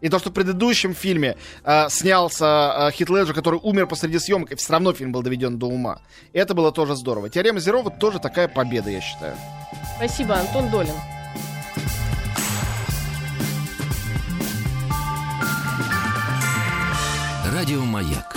И 0.00 0.08
то, 0.08 0.18
что 0.18 0.30
в 0.30 0.32
предыдущем 0.32 0.94
фильме 0.94 1.36
э, 1.64 1.88
снялся 1.88 2.88
э, 2.88 2.90
Хит 2.92 3.10
Леджер, 3.10 3.34
который 3.34 3.60
умер 3.62 3.86
посреди 3.86 4.18
съемок, 4.18 4.52
и 4.52 4.54
все 4.54 4.72
равно 4.72 4.92
фильм 4.92 5.12
был 5.12 5.22
доведен 5.22 5.58
до 5.58 5.66
ума. 5.66 6.00
Это 6.32 6.54
было 6.54 6.70
тоже 6.72 6.94
здорово. 6.94 7.28
Теорема 7.28 7.60
Зерова 7.60 7.90
тоже 7.90 8.18
такая 8.18 8.48
победа, 8.48 8.90
я 8.90 9.00
считаю. 9.00 9.34
Спасибо, 9.96 10.36
Антон 10.36 10.70
Долин. 10.70 10.94
Радио 17.52 17.84
Маяк. 17.84 18.36